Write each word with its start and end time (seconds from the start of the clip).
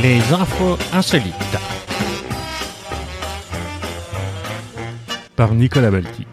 Les 0.00 0.20
infos 0.32 0.78
insolites. 0.92 1.34
Par 5.34 5.54
Nicolas 5.54 5.90
Baltic. 5.90 6.28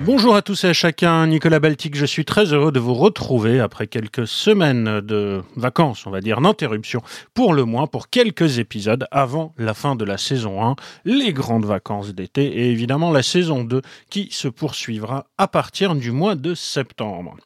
Bonjour 0.00 0.34
à 0.34 0.40
tous 0.40 0.64
et 0.64 0.68
à 0.68 0.72
chacun, 0.72 1.26
Nicolas 1.26 1.60
Baltic, 1.60 1.94
je 1.96 2.06
suis 2.06 2.24
très 2.24 2.54
heureux 2.54 2.72
de 2.72 2.80
vous 2.80 2.94
retrouver 2.94 3.60
après 3.60 3.86
quelques 3.86 4.26
semaines 4.26 5.00
de 5.02 5.42
vacances, 5.56 6.06
on 6.06 6.10
va 6.10 6.22
dire, 6.22 6.40
d'interruption, 6.40 7.02
pour 7.34 7.52
le 7.52 7.64
moins, 7.64 7.86
pour 7.86 8.08
quelques 8.08 8.58
épisodes 8.58 9.06
avant 9.10 9.52
la 9.58 9.74
fin 9.74 9.96
de 9.96 10.04
la 10.04 10.16
saison 10.16 10.64
1, 10.64 10.76
les 11.04 11.34
grandes 11.34 11.66
vacances 11.66 12.14
d'été 12.14 12.44
et 12.44 12.70
évidemment 12.70 13.10
la 13.10 13.22
saison 13.22 13.64
2 13.64 13.82
qui 14.08 14.28
se 14.30 14.48
poursuivra 14.48 15.26
à 15.36 15.46
partir 15.46 15.94
du 15.94 16.10
mois 16.10 16.36
de 16.36 16.54
septembre. 16.54 17.36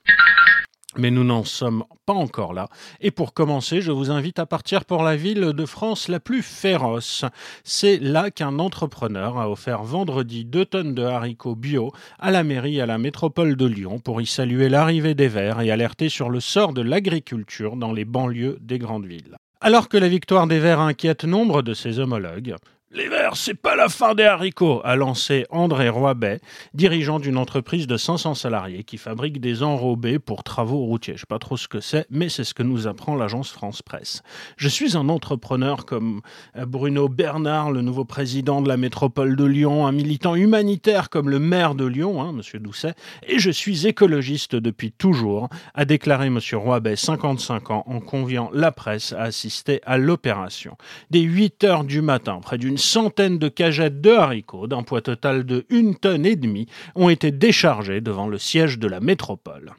Mais 0.97 1.11
nous 1.11 1.23
n'en 1.23 1.45
sommes 1.45 1.85
pas 2.07 2.15
encore 2.15 2.55
là. 2.55 2.69
Et 3.01 3.11
pour 3.11 3.35
commencer, 3.35 3.83
je 3.83 3.93
vous 3.93 4.11
invite 4.11 4.39
à 4.39 4.47
partir 4.47 4.87
pour 4.87 5.03
la 5.03 5.17
ville 5.17 5.53
de 5.53 5.67
France 5.67 6.09
la 6.09 6.19
plus 6.19 6.43
féroce. 6.43 7.27
C'est 7.63 7.99
là 7.99 8.31
qu'un 8.31 8.59
entrepreneur 8.59 9.39
a 9.39 9.51
offert 9.51 9.83
vendredi 9.83 10.47
deux 10.47 10.65
tonnes 10.65 10.95
de 10.95 11.03
haricots 11.03 11.57
bio 11.57 11.93
à 12.19 12.31
la 12.31 12.43
mairie 12.43 12.81
à 12.81 12.87
la 12.87 12.97
métropole 12.97 13.55
de 13.55 13.67
Lyon 13.67 13.99
pour 13.99 14.23
y 14.23 14.27
saluer 14.27 14.71
l'arrivée 14.71 15.15
des 15.15 15.29
Verts 15.29 15.61
et 15.61 15.71
alerter 15.71 16.09
sur 16.09 16.31
le 16.31 16.41
sort 16.41 16.73
de 16.73 16.81
l'agriculture 16.81 17.77
dans 17.77 17.93
les 17.93 18.07
banlieues 18.07 18.57
des 18.63 18.79
grandes 18.79 19.07
villes. 19.07 19.37
Alors 19.61 19.89
que 19.89 19.99
la 19.99 20.09
victoire 20.09 20.47
des 20.47 20.59
Verts 20.59 20.81
inquiète 20.81 21.25
nombre 21.25 21.63
de 21.63 21.75
ses 21.75 21.99
homologues, 21.99 22.55
les 22.91 23.07
Verts, 23.09 23.37
c'est 23.37 23.53
pas 23.53 23.77
la 23.77 23.91
fin 23.91 24.15
des 24.15 24.25
haricots, 24.25 24.81
a 24.83 24.97
lancé 24.97 25.45
André 25.51 25.91
Roibet, 25.91 26.41
dirigeant 26.73 27.19
d'une 27.19 27.37
entreprise 27.37 27.87
de 27.87 27.99
500 27.99 28.35
salariés 28.35 28.83
qui 28.83 28.97
fabrique 28.97 29.43
des 29.43 29.63
enrobés 29.63 30.19
pour 30.19 30.43
travaux 30.43 30.79
routiers. 30.79 31.15
Je 31.15 31.21
sais 31.21 31.27
pas 31.29 31.39
trop 31.39 31.59
ce 31.59 31.69
que 31.69 31.81
c'est, 31.81 32.07
mais 32.09 32.31
c'est 32.31 32.45
ce 32.45 32.55
que 32.55 32.63
nous 32.63 32.87
apprend 32.87 33.15
l'agence 33.15 33.51
France 33.51 33.83
Presse. 33.83 34.23
Je 34.57 34.69
suis 34.69 34.97
un 34.97 35.11
entrepreneur 35.11 35.85
comme 35.85 36.23
euh, 36.57 36.65
Bruno 36.65 37.11
Bernard, 37.11 37.73
le 37.73 37.83
nouveau 37.83 38.07
président 38.07 38.63
de 38.63 38.69
la 38.69 38.79
métropole 38.79 39.37
de 39.37 39.45
Lyon, 39.45 39.87
un 39.87 39.93
militant 39.93 40.35
humanitaire 40.35 41.11
comme 41.11 41.29
le 41.29 41.39
maire 41.39 41.75
de 41.75 41.85
Lyon, 41.85 42.23
hein, 42.23 42.33
Monsieur 42.33 42.59
Doucet, 42.59 42.95
et 43.27 43.39
je 43.39 43.51
suis 43.51 43.87
écologiste 43.87 44.57
depuis 44.57 44.93
toujours, 44.93 45.51
a 45.75 45.85
déclaré 45.85 46.31
Monsieur 46.31 46.57
Roibet, 46.57 46.97
55 46.97 47.71
ans, 47.71 47.85
en 47.87 48.01
conviant 48.01 48.49
la 48.55 48.73
presse 48.73 49.13
à 49.13 49.25
assister 49.25 49.83
à 49.85 49.99
l'opération. 49.99 50.79
Dès 51.11 51.21
8 51.21 51.65
heures 51.65 51.85
du 51.85 52.01
matin, 52.01 52.41
près 52.43 52.57
d'une 52.57 52.78
centaine 52.79 53.39
de 53.39 53.49
cagettes 53.49 54.01
de 54.01 54.11
haricots 54.11 54.67
d'un 54.67 54.83
poids 54.83 55.03
total 55.03 55.45
de 55.45 55.67
une 55.71 55.97
tonne 55.97 56.27
et 56.27 56.37
demie 56.37 56.67
ont 56.95 57.09
été 57.09 57.31
déchargées 57.31 58.01
devant 58.01 58.29
le 58.29 58.39
siège 58.39 58.79
de 58.79 58.89
la 58.89 59.01
métropole. 59.01 59.75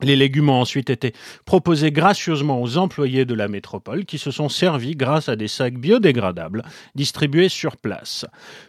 Les 0.00 0.14
légumes 0.14 0.48
ont 0.48 0.60
ensuite 0.60 0.90
été 0.90 1.12
proposés 1.44 1.90
gracieusement 1.90 2.62
aux 2.62 2.78
employés 2.78 3.24
de 3.24 3.34
la 3.34 3.48
métropole 3.48 4.04
qui 4.04 4.16
se 4.16 4.30
sont 4.30 4.48
servis 4.48 4.94
grâce 4.94 5.28
à 5.28 5.34
des 5.34 5.48
sacs 5.48 5.76
biodégradables 5.76 6.62
distribués 6.94 7.48
sur 7.48 7.76
place. 7.76 8.24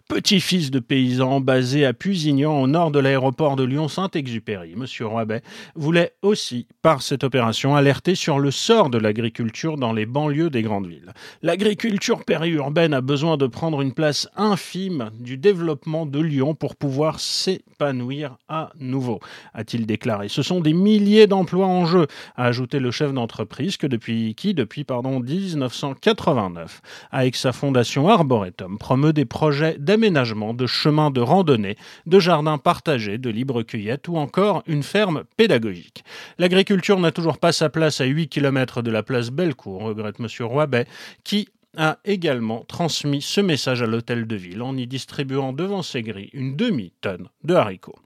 Petit-fils 0.07 0.71
de 0.71 0.79
paysan 0.79 1.39
basé 1.39 1.85
à 1.85 1.93
Pusignan 1.93 2.59
au 2.59 2.65
nord 2.65 2.89
de 2.89 2.97
l'aéroport 2.97 3.55
de 3.55 3.63
Lyon-Saint-Exupéry, 3.63 4.73
M. 4.73 4.85
Roibet 5.05 5.43
voulait 5.75 6.13
aussi, 6.23 6.65
par 6.81 7.03
cette 7.03 7.23
opération, 7.23 7.75
alerter 7.75 8.15
sur 8.15 8.39
le 8.39 8.49
sort 8.49 8.89
de 8.89 8.97
l'agriculture 8.97 9.77
dans 9.77 9.93
les 9.93 10.07
banlieues 10.07 10.49
des 10.49 10.63
grandes 10.63 10.87
villes. 10.87 11.13
L'agriculture 11.43 12.25
périurbaine 12.25 12.95
a 12.95 13.01
besoin 13.01 13.37
de 13.37 13.45
prendre 13.45 13.81
une 13.81 13.93
place 13.93 14.27
infime 14.35 15.11
du 15.19 15.37
développement 15.37 16.07
de 16.07 16.19
Lyon 16.19 16.55
pour 16.55 16.75
pouvoir 16.75 17.19
s'épanouir 17.19 18.37
à 18.47 18.71
nouveau, 18.79 19.19
a-t-il 19.53 19.85
déclaré. 19.85 20.27
Ce 20.27 20.41
sont 20.41 20.59
des 20.59 20.73
milliers 20.73 21.18
d'emplois 21.27 21.67
en 21.67 21.85
jeu, 21.85 22.07
a 22.35 22.45
ajouté 22.45 22.79
le 22.79 22.91
chef 22.91 23.13
d'entreprise 23.13 23.77
que 23.77 23.87
depuis 23.87 24.35
qui, 24.35 24.53
depuis 24.53 24.83
pardon 24.83 25.19
1989, 25.19 26.81
avec 27.11 27.35
sa 27.35 27.51
fondation 27.51 28.07
Arboretum, 28.07 28.77
promeut 28.77 29.13
des 29.13 29.25
projets 29.25 29.77
d'aménagement 29.79 30.53
de 30.53 30.65
chemins 30.67 31.11
de 31.11 31.21
randonnée, 31.21 31.77
de 32.05 32.19
jardins 32.19 32.57
partagés, 32.57 33.17
de 33.17 33.29
libre 33.29 33.63
cueillette 33.63 34.07
ou 34.07 34.17
encore 34.17 34.63
une 34.67 34.83
ferme 34.83 35.23
pédagogique. 35.37 36.03
L'agriculture 36.37 36.99
n'a 36.99 37.11
toujours 37.11 37.37
pas 37.37 37.51
sa 37.51 37.69
place 37.69 38.01
à 38.01 38.05
8 38.05 38.27
km 38.27 38.81
de 38.81 38.91
la 38.91 39.03
place 39.03 39.29
Bellecour, 39.29 39.81
regrette 39.81 40.19
M. 40.19 40.27
Roibet, 40.45 40.85
qui 41.23 41.47
a 41.77 41.99
également 42.03 42.63
transmis 42.67 43.21
ce 43.21 43.41
message 43.41 43.81
à 43.81 43.87
l'hôtel 43.87 44.27
de 44.27 44.35
ville 44.35 44.61
en 44.61 44.75
y 44.75 44.87
distribuant 44.87 45.53
devant 45.53 45.83
ses 45.83 46.01
grilles 46.01 46.31
une 46.33 46.55
demi-tonne 46.55 47.29
de 47.43 47.53
haricots. 47.53 47.99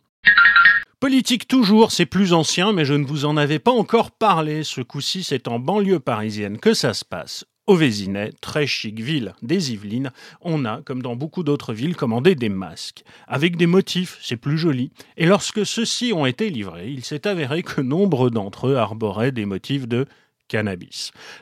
Politique 1.04 1.50
toujours, 1.50 1.92
c'est 1.92 2.06
plus 2.06 2.32
ancien, 2.32 2.72
mais 2.72 2.86
je 2.86 2.94
ne 2.94 3.06
vous 3.06 3.26
en 3.26 3.36
avais 3.36 3.60
pas 3.60 3.74
encore 3.74 4.10
parlé. 4.10 4.64
Ce 4.64 4.80
coup-ci, 4.80 5.22
c'est 5.22 5.50
en 5.50 5.60
banlieue 5.60 6.00
parisienne 6.00 6.58
que 6.58 6.74
ça 6.74 6.94
se 6.94 7.04
passe. 7.04 7.44
Au 7.68 7.76
Vésinet, 7.76 8.32
très 8.40 8.66
chic 8.68 9.02
ville 9.02 9.34
des 9.42 9.74
Yvelines, 9.74 10.14
on 10.40 10.64
a, 10.64 10.82
comme 10.82 11.02
dans 11.02 11.18
beaucoup 11.18 11.44
d'autres 11.44 11.74
villes, 11.74 11.98
commandé 11.98 12.36
des 12.36 12.48
masques. 12.48 13.04
Avec 13.28 13.58
des 13.58 13.68
motifs, 13.68 14.18
c'est 14.22 14.38
plus 14.38 14.58
joli. 14.58 14.92
Et 15.18 15.26
lorsque 15.26 15.66
ceux-ci 15.66 16.14
ont 16.14 16.26
été 16.26 16.50
livrés, 16.50 16.90
il 16.90 17.04
s'est 17.04 17.28
avéré 17.28 17.64
que 17.64 17.82
nombre 17.82 18.30
d'entre 18.30 18.68
eux 18.68 18.78
arboraient 18.78 19.34
des 19.34 19.46
motifs 19.46 19.90
de 19.90 20.06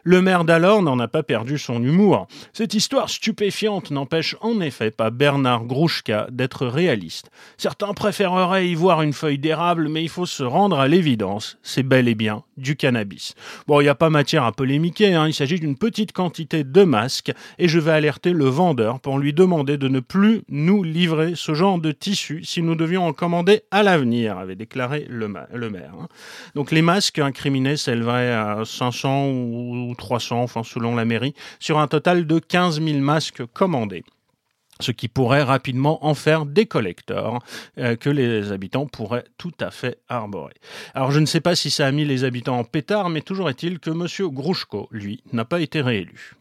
Le 0.04 0.22
maire 0.22 0.46
d'alors 0.46 0.82
n'en 0.82 1.00
a 1.00 1.08
pas 1.08 1.24
perdu 1.24 1.58
son 1.58 1.84
humour. 1.84 2.28
Cette 2.54 2.74
histoire 2.74 3.10
stupéfiante 3.10 3.92
n'empêche 3.92 4.36
en 4.42 4.62
effet 4.62 4.92
pas 4.92 5.10
Bernard 5.10 5.66
Grouchka 5.66 6.28
d'être 6.32 6.66
réaliste. 6.66 7.30
Certains 7.58 7.94
préféreraient 7.94 8.68
y 8.68 8.76
voir 8.76 9.02
une 9.02 9.14
feuille 9.14 9.40
d'érable, 9.40 9.90
mais 9.90 10.04
il 10.04 10.10
faut 10.10 10.26
se 10.26 10.44
rendre 10.44 10.80
à 10.80 10.88
l'évidence, 10.88 11.58
c'est 11.64 11.84
bel 11.84 12.08
et 12.08 12.16
bien 12.16 12.44
du 12.62 12.76
cannabis. 12.76 13.36
Bon, 13.68 13.82
il 13.82 13.84
n'y 13.84 13.90
a 13.90 13.96
pas 13.96 14.10
matière 14.10 14.44
à 14.44 14.52
polémiquer, 14.52 15.14
hein. 15.14 15.28
il 15.28 15.34
s'agit 15.34 15.60
d'une 15.60 15.76
petite 15.76 16.14
quantité 16.14 16.64
de 16.64 16.84
masques, 16.84 17.32
et 17.60 17.68
je 17.68 17.80
vais 17.80 17.92
alerter 17.92 18.32
le 18.32 18.46
vendeur 18.46 19.00
pour 19.00 19.20
lui 19.20 19.34
demander 19.34 19.78
de 19.78 19.88
ne 19.88 20.00
plus 20.00 20.44
nous 20.50 20.84
livrer 20.84 21.34
ce 21.36 21.54
genre 21.54 21.80
de 21.80 21.92
tissu 21.92 22.44
si 22.44 22.62
nous 22.62 22.76
devions 22.76 23.06
en 23.06 23.14
commander 23.14 23.62
à 23.72 23.84
l'avenir, 23.84 24.38
avait 24.38 24.56
déclaré 24.56 25.06
le, 25.10 25.28
maire. 25.28 25.94
Hein. 26.00 26.08
Donc 26.56 26.72
les 26.72 26.82
masques 26.82 27.20
incriminés 27.20 27.78
s'éleveraient 27.78 28.32
à 28.32 28.62
500 28.64 29.30
ou 29.30 29.94
300, 29.98 30.42
enfin 30.42 30.64
selon 30.64 30.96
la 30.96 31.06
mairie, 31.06 31.34
sur 31.60 31.80
un 31.80 31.88
total 31.88 32.28
de 32.28 32.40
15 32.40 32.82
000 32.82 33.00
masques 33.00 33.44
commandés 33.54 34.04
ce 34.82 34.92
qui 34.92 35.08
pourrait 35.08 35.44
rapidement 35.44 36.06
en 36.06 36.14
faire 36.14 36.46
des 36.46 36.66
collecteurs 36.66 37.40
euh, 37.78 37.96
que 37.96 38.10
les 38.10 38.52
habitants 38.52 38.88
pourraient 38.88 39.26
tout 39.38 39.54
à 39.60 39.72
fait 39.72 40.00
arborer. 40.10 40.54
Alors 40.94 41.12
je 41.12 41.20
ne 41.20 41.26
sais 41.26 41.42
pas 41.42 41.56
si 41.56 41.70
ça 41.72 41.88
a 41.88 41.92
mis 41.92 42.06
les 42.06 42.24
habitants 42.24 42.58
en 42.58 42.64
pétard, 42.64 43.10
mais 43.10 43.22
toujours 43.22 43.50
est-il 43.50 43.80
que 43.80 43.92
M. 43.92 44.08
Grouchko, 44.34 44.88
lui, 44.92 45.24
n'a 45.34 45.46
pas 45.46 45.62
été 45.62 45.82
réélu. 45.82 46.34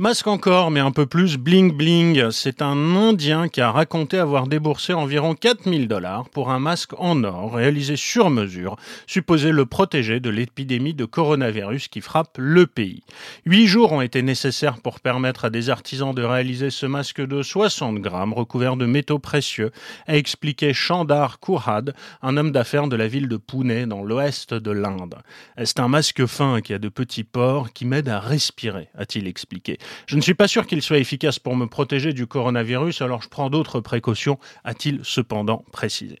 Masque 0.00 0.28
encore, 0.28 0.70
mais 0.70 0.80
un 0.80 0.92
peu 0.92 1.04
plus 1.04 1.36
bling 1.36 1.76
bling. 1.76 2.30
C'est 2.30 2.62
un 2.62 2.96
Indien 2.96 3.48
qui 3.48 3.60
a 3.60 3.70
raconté 3.70 4.16
avoir 4.18 4.46
déboursé 4.46 4.94
environ 4.94 5.34
4000 5.34 5.88
dollars 5.88 6.30
pour 6.30 6.50
un 6.50 6.58
masque 6.58 6.94
en 6.96 7.22
or 7.22 7.52
réalisé 7.52 7.96
sur 7.96 8.30
mesure, 8.30 8.76
supposé 9.06 9.52
le 9.52 9.66
protéger 9.66 10.18
de 10.18 10.30
l'épidémie 10.30 10.94
de 10.94 11.04
coronavirus 11.04 11.88
qui 11.88 12.00
frappe 12.00 12.38
le 12.38 12.66
pays. 12.66 13.02
Huit 13.44 13.66
jours 13.66 13.92
ont 13.92 14.00
été 14.00 14.22
nécessaires 14.22 14.80
pour 14.80 15.00
permettre 15.00 15.44
à 15.44 15.50
des 15.50 15.68
artisans 15.68 16.14
de 16.14 16.22
réaliser 16.22 16.70
ce 16.70 16.86
masque 16.86 17.20
de 17.20 17.42
60 17.42 17.96
grammes 17.96 18.32
recouvert 18.32 18.76
de 18.78 18.86
métaux 18.86 19.18
précieux, 19.18 19.70
a 20.06 20.16
expliqué 20.16 20.72
Chandar 20.72 21.40
Kurhad, 21.40 21.94
un 22.22 22.38
homme 22.38 22.52
d'affaires 22.52 22.88
de 22.88 22.96
la 22.96 23.06
ville 23.06 23.28
de 23.28 23.36
Pune 23.36 23.84
dans 23.84 24.02
l'ouest 24.02 24.54
de 24.54 24.70
l'Inde. 24.70 25.16
C'est 25.62 25.78
un 25.78 25.88
masque 25.88 26.24
fin 26.24 26.62
qui 26.62 26.72
a 26.72 26.78
de 26.78 26.88
petits 26.88 27.24
pores 27.24 27.74
qui 27.74 27.84
m'aide 27.84 28.08
à 28.08 28.18
respirer, 28.18 28.88
a-t-il 28.96 29.28
expliqué. 29.28 29.76
Je 30.06 30.16
ne 30.16 30.20
suis 30.20 30.34
pas 30.34 30.48
sûr 30.48 30.66
qu'il 30.66 30.82
soit 30.82 30.98
efficace 30.98 31.38
pour 31.38 31.56
me 31.56 31.66
protéger 31.66 32.12
du 32.12 32.26
coronavirus, 32.26 33.02
alors 33.02 33.22
je 33.22 33.28
prends 33.28 33.50
d'autres 33.50 33.80
précautions, 33.80 34.38
a-t-il 34.64 35.00
cependant 35.02 35.64
précisé. 35.72 36.18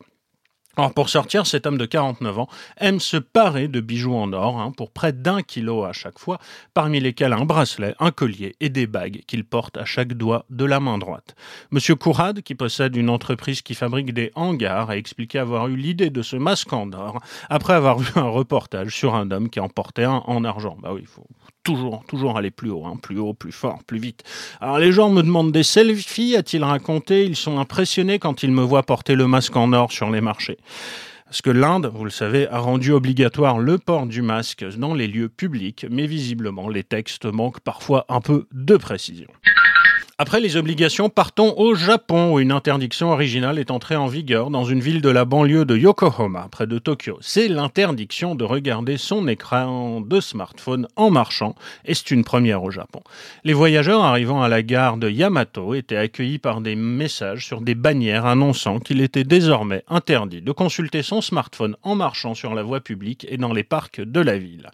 Alors 0.76 0.94
pour 0.94 1.08
sortir, 1.08 1.46
cet 1.46 1.66
homme 1.66 1.78
de 1.78 1.84
49 1.84 2.38
ans 2.38 2.48
aime 2.78 3.00
se 3.00 3.16
parer 3.16 3.66
de 3.66 3.80
bijoux 3.80 4.14
en 4.14 4.32
or 4.32 4.60
hein, 4.60 4.72
pour 4.74 4.92
près 4.92 5.12
d'un 5.12 5.42
kilo 5.42 5.84
à 5.84 5.92
chaque 5.92 6.18
fois, 6.18 6.38
parmi 6.74 7.00
lesquels 7.00 7.32
un 7.32 7.44
bracelet, 7.44 7.94
un 7.98 8.12
collier 8.12 8.54
et 8.60 8.68
des 8.68 8.86
bagues 8.86 9.22
qu'il 9.26 9.44
porte 9.44 9.76
à 9.76 9.84
chaque 9.84 10.14
doigt 10.14 10.46
de 10.48 10.64
la 10.64 10.78
main 10.78 10.96
droite. 10.96 11.34
Monsieur 11.72 11.96
Kourad, 11.96 12.42
qui 12.42 12.54
possède 12.54 12.94
une 12.94 13.10
entreprise 13.10 13.62
qui 13.62 13.74
fabrique 13.74 14.14
des 14.14 14.30
hangars, 14.36 14.90
a 14.90 14.96
expliqué 14.96 15.40
avoir 15.40 15.66
eu 15.66 15.76
l'idée 15.76 16.08
de 16.08 16.22
ce 16.22 16.36
masque 16.36 16.72
en 16.72 16.92
or 16.92 17.20
après 17.48 17.74
avoir 17.74 17.98
vu 17.98 18.12
un 18.14 18.28
reportage 18.28 18.96
sur 18.96 19.16
un 19.16 19.32
homme 19.32 19.50
qui 19.50 19.58
en 19.58 19.68
portait 19.68 20.04
un 20.04 20.22
en 20.24 20.44
argent. 20.44 20.78
Bah 20.80 20.92
oui, 20.94 21.00
il 21.02 21.08
faut 21.08 21.26
toujours, 21.62 22.04
toujours 22.06 22.36
aller 22.36 22.50
plus 22.50 22.70
haut, 22.70 22.84
hein, 22.86 22.96
plus 23.00 23.18
haut, 23.18 23.34
plus 23.34 23.52
fort, 23.52 23.82
plus 23.84 23.98
vite. 23.98 24.22
Alors 24.60 24.78
les 24.78 24.92
gens 24.92 25.10
me 25.10 25.22
demandent 25.22 25.52
des 25.52 25.62
selfies, 25.62 26.36
a-t-il 26.36 26.64
raconté 26.64 27.24
Ils 27.24 27.36
sont 27.36 27.58
impressionnés 27.58 28.18
quand 28.18 28.42
ils 28.42 28.52
me 28.52 28.62
voient 28.62 28.82
porter 28.82 29.14
le 29.14 29.26
masque 29.26 29.56
en 29.56 29.72
or 29.72 29.92
sur 29.92 30.10
les 30.10 30.20
marchés. 30.20 30.58
Parce 31.26 31.42
que 31.42 31.50
l'Inde, 31.50 31.90
vous 31.94 32.04
le 32.04 32.10
savez, 32.10 32.48
a 32.48 32.58
rendu 32.58 32.90
obligatoire 32.90 33.60
le 33.60 33.78
port 33.78 34.06
du 34.06 34.20
masque 34.20 34.64
dans 34.76 34.94
les 34.94 35.06
lieux 35.06 35.28
publics, 35.28 35.86
mais 35.88 36.06
visiblement 36.06 36.68
les 36.68 36.82
textes 36.82 37.26
manquent 37.26 37.60
parfois 37.60 38.04
un 38.08 38.20
peu 38.20 38.48
de 38.52 38.76
précision. 38.76 39.28
Après 40.22 40.40
les 40.40 40.58
obligations, 40.58 41.08
partons 41.08 41.54
au 41.56 41.74
Japon 41.74 42.34
où 42.34 42.40
une 42.40 42.52
interdiction 42.52 43.10
originale 43.10 43.58
est 43.58 43.70
entrée 43.70 43.96
en 43.96 44.06
vigueur 44.06 44.50
dans 44.50 44.66
une 44.66 44.80
ville 44.80 45.00
de 45.00 45.08
la 45.08 45.24
banlieue 45.24 45.64
de 45.64 45.74
Yokohama, 45.74 46.48
près 46.50 46.66
de 46.66 46.78
Tokyo. 46.78 47.16
C'est 47.22 47.48
l'interdiction 47.48 48.34
de 48.34 48.44
regarder 48.44 48.98
son 48.98 49.26
écran 49.28 50.02
de 50.02 50.20
smartphone 50.20 50.86
en 50.96 51.10
marchant 51.10 51.54
et 51.86 51.94
c'est 51.94 52.10
une 52.10 52.22
première 52.22 52.62
au 52.62 52.70
Japon. 52.70 53.00
Les 53.44 53.54
voyageurs 53.54 54.02
arrivant 54.02 54.42
à 54.42 54.50
la 54.50 54.62
gare 54.62 54.98
de 54.98 55.08
Yamato 55.08 55.72
étaient 55.72 55.96
accueillis 55.96 56.38
par 56.38 56.60
des 56.60 56.76
messages 56.76 57.46
sur 57.46 57.62
des 57.62 57.74
bannières 57.74 58.26
annonçant 58.26 58.78
qu'il 58.78 59.00
était 59.00 59.24
désormais 59.24 59.84
interdit 59.88 60.42
de 60.42 60.52
consulter 60.52 61.02
son 61.02 61.22
smartphone 61.22 61.76
en 61.82 61.94
marchant 61.94 62.34
sur 62.34 62.54
la 62.54 62.62
voie 62.62 62.80
publique 62.80 63.26
et 63.30 63.38
dans 63.38 63.54
les 63.54 63.64
parcs 63.64 64.02
de 64.02 64.20
la 64.20 64.36
ville. 64.36 64.68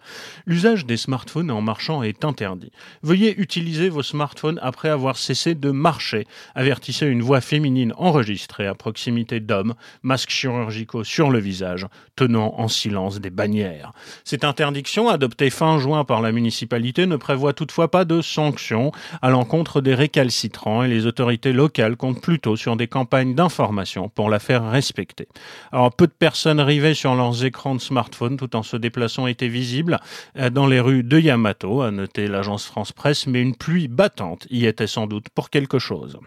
L'usage 0.45 0.85
des 0.85 0.97
smartphones 0.97 1.51
en 1.51 1.61
marchant 1.61 2.03
est 2.03 2.25
interdit. 2.25 2.73
Veuillez 3.01 3.39
utiliser 3.39 3.87
vos 3.87 4.03
smartphones 4.03 4.59
après 4.61 4.89
avoir 4.89 5.15
cessé 5.15 5.36
de 5.45 5.71
marcher, 5.71 6.25
avertissait 6.55 7.07
une 7.07 7.21
voix 7.21 7.41
féminine 7.41 7.93
enregistrée 7.97 8.67
à 8.67 8.73
proximité 8.73 9.39
d'hommes, 9.39 9.75
masques 10.01 10.31
chirurgicaux 10.31 11.03
sur 11.03 11.29
le 11.29 11.39
visage, 11.39 11.85
tenant 12.15 12.55
en 12.57 12.67
silence 12.67 13.19
des 13.19 13.29
bannières. 13.29 13.93
Cette 14.23 14.43
interdiction, 14.43 15.09
adoptée 15.09 15.49
fin 15.49 15.79
juin 15.79 16.03
par 16.03 16.21
la 16.21 16.31
municipalité, 16.31 17.05
ne 17.05 17.15
prévoit 17.15 17.53
toutefois 17.53 17.89
pas 17.89 18.05
de 18.05 18.21
sanctions 18.21 18.91
à 19.21 19.29
l'encontre 19.29 19.81
des 19.81 19.95
récalcitrants 19.95 20.83
et 20.83 20.87
les 20.87 21.05
autorités 21.05 21.53
locales 21.53 21.95
comptent 21.95 22.21
plutôt 22.21 22.55
sur 22.55 22.75
des 22.75 22.87
campagnes 22.87 23.35
d'information 23.35 24.09
pour 24.09 24.29
la 24.29 24.39
faire 24.39 24.69
respecter. 24.69 25.27
Alors, 25.71 25.93
peu 25.93 26.07
de 26.07 26.11
personnes 26.11 26.59
rivaient 26.59 26.93
sur 26.93 27.15
leurs 27.15 27.45
écrans 27.45 27.75
de 27.75 27.81
smartphone 27.81 28.37
tout 28.37 28.55
en 28.55 28.63
se 28.63 28.77
déplaçant 28.77 29.27
étaient 29.27 29.47
visibles 29.47 29.99
euh, 30.37 30.49
dans 30.49 30.67
les 30.67 30.79
rues 30.79 31.03
de 31.03 31.19
Yamato, 31.19 31.81
a 31.81 31.91
noté 31.91 32.27
l'agence 32.27 32.65
France 32.65 32.91
Presse, 32.91 33.27
mais 33.27 33.41
une 33.41 33.55
pluie 33.55 33.87
battante 33.87 34.47
y 34.49 34.65
était 34.65 34.87
sans 34.87 35.07
doute 35.07 35.26
pour 35.29 35.49
quelque 35.49 35.79
chose 35.79 36.19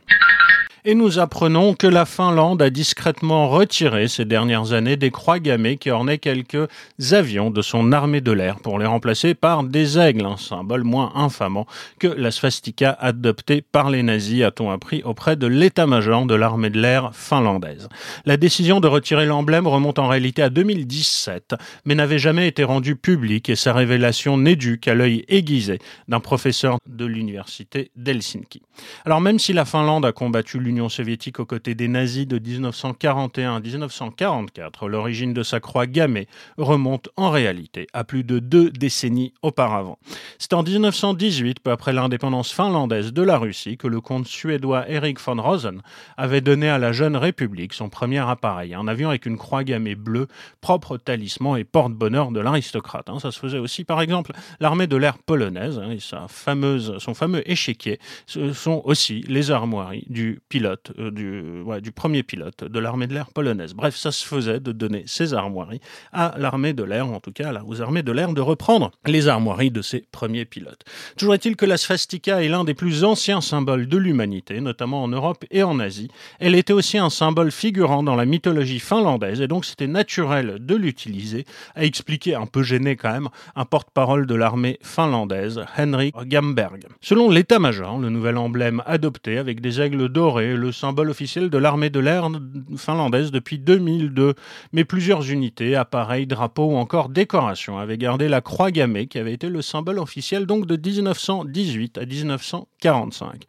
et 0.84 0.94
nous 0.94 1.18
apprenons 1.18 1.74
que 1.74 1.86
la 1.86 2.06
Finlande 2.06 2.62
a 2.62 2.70
discrètement 2.70 3.48
retiré 3.48 4.08
ces 4.08 4.24
dernières 4.24 4.72
années 4.72 4.96
des 4.96 5.10
croix 5.10 5.38
gammées 5.38 5.76
qui 5.76 5.90
ornaient 5.90 6.18
quelques 6.18 6.68
avions 7.12 7.50
de 7.50 7.62
son 7.62 7.92
armée 7.92 8.20
de 8.20 8.32
l'air 8.32 8.58
pour 8.60 8.78
les 8.78 8.86
remplacer 8.86 9.34
par 9.34 9.64
des 9.64 9.98
aigles, 9.98 10.24
un 10.24 10.36
symbole 10.36 10.84
moins 10.84 11.12
infamant 11.14 11.66
que 11.98 12.06
la 12.06 12.30
swastika 12.30 12.96
adoptée 12.98 13.62
par 13.62 13.90
les 13.90 14.02
nazis, 14.02 14.42
a-t-on 14.42 14.70
appris 14.70 15.02
auprès 15.02 15.36
de 15.36 15.46
l'état-major 15.46 16.26
de 16.26 16.34
l'armée 16.34 16.70
de 16.70 16.80
l'air 16.80 17.10
finlandaise. 17.14 17.88
La 18.24 18.36
décision 18.36 18.80
de 18.80 18.88
retirer 18.88 19.26
l'emblème 19.26 19.66
remonte 19.66 19.98
en 19.98 20.08
réalité 20.08 20.42
à 20.42 20.50
2017, 20.50 21.54
mais 21.84 21.94
n'avait 21.94 22.18
jamais 22.18 22.48
été 22.48 22.64
rendue 22.64 22.96
publique 22.96 23.48
et 23.48 23.56
sa 23.56 23.72
révélation 23.72 24.38
n'est 24.38 24.56
due 24.56 24.78
qu'à 24.78 24.94
l'œil 24.94 25.24
aiguisé 25.28 25.78
d'un 26.08 26.20
professeur 26.20 26.78
de 26.88 27.04
l'université 27.04 27.90
d'Helsinki. 27.96 28.62
Alors 29.04 29.20
même 29.20 29.38
si 29.38 29.52
la 29.52 29.64
Finlande 29.64 30.04
a 30.04 30.12
combattu 30.12 30.58
l'Union 30.70 30.88
soviétique 30.88 31.40
aux 31.40 31.46
côtés 31.46 31.74
des 31.74 31.88
nazis 31.88 32.28
de 32.28 32.38
1941 32.38 33.56
à 33.56 33.60
1944, 33.60 34.86
l'origine 34.88 35.34
de 35.34 35.42
sa 35.42 35.58
croix 35.58 35.88
gammée 35.88 36.28
remonte 36.58 37.08
en 37.16 37.30
réalité 37.30 37.88
à 37.92 38.04
plus 38.04 38.22
de 38.22 38.38
deux 38.38 38.70
décennies 38.70 39.34
auparavant. 39.42 39.98
C'est 40.38 40.52
en 40.52 40.62
1918, 40.62 41.58
peu 41.58 41.72
après 41.72 41.92
l'indépendance 41.92 42.52
finlandaise 42.52 43.12
de 43.12 43.20
la 43.20 43.36
Russie, 43.36 43.78
que 43.78 43.88
le 43.88 44.00
comte 44.00 44.28
suédois 44.28 44.88
Erik 44.88 45.20
von 45.20 45.42
Rosen 45.42 45.82
avait 46.16 46.40
donné 46.40 46.68
à 46.68 46.78
la 46.78 46.92
jeune 46.92 47.16
République 47.16 47.74
son 47.74 47.88
premier 47.88 48.20
appareil, 48.20 48.72
un 48.72 48.86
avion 48.86 49.08
avec 49.08 49.26
une 49.26 49.38
croix 49.38 49.64
gammée 49.64 49.96
bleue, 49.96 50.28
propre 50.60 50.98
talisman 50.98 51.58
et 51.58 51.64
porte-bonheur 51.64 52.30
de 52.30 52.38
l'aristocrate. 52.38 53.08
Hein. 53.08 53.18
Ça 53.18 53.32
se 53.32 53.40
faisait 53.40 53.58
aussi, 53.58 53.82
par 53.82 54.00
exemple, 54.00 54.30
l'armée 54.60 54.86
de 54.86 54.96
l'air 54.96 55.18
polonaise 55.18 55.80
hein, 55.80 55.90
et 55.90 55.98
sa 55.98 56.28
fameuse, 56.28 56.96
son 56.98 57.14
fameux 57.14 57.42
échiquier, 57.50 57.98
ce 58.26 58.52
sont 58.52 58.82
aussi 58.84 59.24
les 59.26 59.50
armoiries 59.50 60.06
du 60.08 60.38
pilote 60.48 60.59
pilote, 60.60 60.92
euh, 60.98 61.10
du, 61.10 61.62
ouais, 61.62 61.80
du 61.80 61.90
premier 61.90 62.22
pilote 62.22 62.64
de 62.64 62.78
l'armée 62.78 63.06
de 63.06 63.14
l'air 63.14 63.30
polonaise. 63.30 63.72
Bref, 63.72 63.96
ça 63.96 64.12
se 64.12 64.26
faisait 64.26 64.60
de 64.60 64.72
donner 64.72 65.04
ces 65.06 65.32
armoiries 65.32 65.80
à 66.12 66.34
l'armée 66.36 66.74
de 66.74 66.82
l'air, 66.82 67.06
en 67.06 67.18
tout 67.18 67.32
cas 67.32 67.50
aux 67.66 67.80
armées 67.80 68.02
de 68.02 68.12
l'air, 68.12 68.34
de 68.34 68.42
reprendre 68.42 68.90
les 69.06 69.26
armoiries 69.26 69.70
de 69.70 69.80
ces 69.80 70.04
premiers 70.12 70.44
pilotes. 70.44 70.84
Toujours 71.16 71.32
est-il 71.32 71.56
que 71.56 71.64
la 71.64 71.78
swastika 71.78 72.44
est 72.44 72.48
l'un 72.48 72.64
des 72.64 72.74
plus 72.74 73.04
anciens 73.04 73.40
symboles 73.40 73.86
de 73.88 73.96
l'humanité, 73.96 74.60
notamment 74.60 75.02
en 75.02 75.08
Europe 75.08 75.46
et 75.50 75.62
en 75.62 75.80
Asie. 75.80 76.10
Elle 76.40 76.54
était 76.54 76.74
aussi 76.74 76.98
un 76.98 77.08
symbole 77.08 77.52
figurant 77.52 78.02
dans 78.02 78.16
la 78.16 78.26
mythologie 78.26 78.80
finlandaise, 78.80 79.40
et 79.40 79.48
donc 79.48 79.64
c'était 79.64 79.86
naturel 79.86 80.58
de 80.60 80.74
l'utiliser, 80.74 81.46
a 81.74 81.84
expliqué 81.86 82.34
un 82.34 82.44
peu 82.44 82.62
gêné 82.62 82.96
quand 82.96 83.12
même 83.12 83.28
un 83.56 83.64
porte-parole 83.64 84.26
de 84.26 84.34
l'armée 84.34 84.78
finlandaise, 84.82 85.64
Henrik 85.78 86.14
Gamberg. 86.26 86.84
Selon 87.00 87.30
l'état-major, 87.30 87.98
le 87.98 88.10
nouvel 88.10 88.36
emblème 88.36 88.82
adopté 88.84 89.38
avec 89.38 89.62
des 89.62 89.80
aigles 89.80 90.10
dorés 90.10 90.49
le 90.56 90.72
symbole 90.72 91.10
officiel 91.10 91.50
de 91.50 91.58
l'armée 91.58 91.90
de 91.90 92.00
l'air 92.00 92.28
finlandaise 92.76 93.30
depuis 93.30 93.58
2002. 93.58 94.34
Mais 94.72 94.84
plusieurs 94.84 95.30
unités, 95.30 95.76
appareils, 95.76 96.26
drapeaux 96.26 96.72
ou 96.72 96.76
encore 96.76 97.08
décorations 97.08 97.78
avaient 97.78 97.98
gardé 97.98 98.28
la 98.28 98.40
croix 98.40 98.70
gammée 98.70 99.06
qui 99.06 99.18
avait 99.18 99.32
été 99.32 99.48
le 99.48 99.62
symbole 99.62 99.98
officiel 99.98 100.46
donc 100.46 100.66
de 100.66 100.76
1918 100.76 101.98
à 101.98 102.06
1945. 102.06 103.44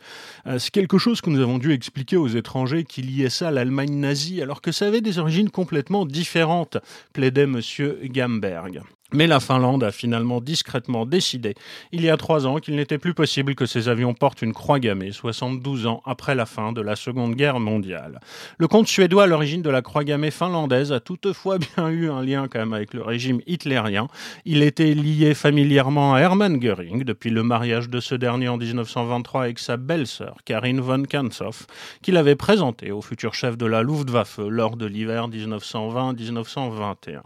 Euh, 0.47 0.59
c'est 0.59 0.71
quelque 0.71 0.97
chose 0.97 1.21
que 1.21 1.29
nous 1.29 1.41
avons 1.41 1.57
dû 1.57 1.73
expliquer 1.73 2.17
aux 2.17 2.27
étrangers 2.27 2.83
qui 2.83 3.01
liaient 3.01 3.29
ça 3.29 3.49
à 3.49 3.51
l'Allemagne 3.51 3.95
nazie 3.95 4.41
alors 4.41 4.61
que 4.61 4.71
ça 4.71 4.87
avait 4.87 5.01
des 5.01 5.19
origines 5.19 5.49
complètement 5.49 6.05
différentes, 6.05 6.77
plaidait 7.13 7.43
M. 7.43 7.61
Gamberg. 8.05 8.81
Mais 9.13 9.27
la 9.27 9.41
Finlande 9.41 9.83
a 9.83 9.91
finalement 9.91 10.39
discrètement 10.39 11.05
décidé, 11.05 11.53
il 11.91 12.01
y 12.01 12.09
a 12.09 12.15
trois 12.15 12.47
ans, 12.47 12.59
qu'il 12.59 12.75
n'était 12.75 12.97
plus 12.97 13.13
possible 13.13 13.55
que 13.55 13.65
ces 13.65 13.89
avions 13.89 14.13
portent 14.13 14.41
une 14.41 14.53
croix 14.53 14.79
gammée, 14.79 15.11
72 15.11 15.85
ans 15.85 16.01
après 16.05 16.33
la 16.33 16.45
fin 16.45 16.71
de 16.71 16.79
la 16.79 16.95
Seconde 16.95 17.35
Guerre 17.35 17.59
mondiale. 17.59 18.21
Le 18.57 18.67
comte 18.69 18.87
suédois 18.87 19.23
à 19.23 19.27
l'origine 19.27 19.61
de 19.61 19.69
la 19.69 19.81
croix 19.81 20.05
gammée 20.05 20.31
finlandaise 20.31 20.93
a 20.93 21.01
toutefois 21.01 21.57
bien 21.75 21.89
eu 21.89 22.09
un 22.09 22.23
lien 22.23 22.47
quand 22.47 22.59
même 22.59 22.73
avec 22.73 22.93
le 22.93 23.01
régime 23.01 23.41
hitlérien. 23.47 24.07
Il 24.45 24.63
était 24.63 24.93
lié 24.93 25.33
familièrement 25.33 26.13
à 26.13 26.19
Hermann 26.19 26.57
Göring 26.57 27.03
depuis 27.03 27.31
le 27.31 27.43
mariage 27.43 27.89
de 27.89 27.99
ce 27.99 28.15
dernier 28.15 28.47
en 28.47 28.57
1923 28.57 29.43
avec 29.43 29.59
sa 29.59 29.75
belle-sœur, 29.75 30.37
Karin 30.45 30.79
von 30.79 31.03
Kantzow, 31.03 31.65
qu'il 32.01 32.15
avait 32.15 32.35
présenté 32.35 32.91
au 32.91 33.01
futur 33.01 33.33
chef 33.33 33.57
de 33.57 33.65
la 33.65 33.83
Luftwaffe 33.83 34.39
lors 34.39 34.77
de 34.77 34.85
l'hiver 34.85 35.27
1920-1921. 35.27 37.21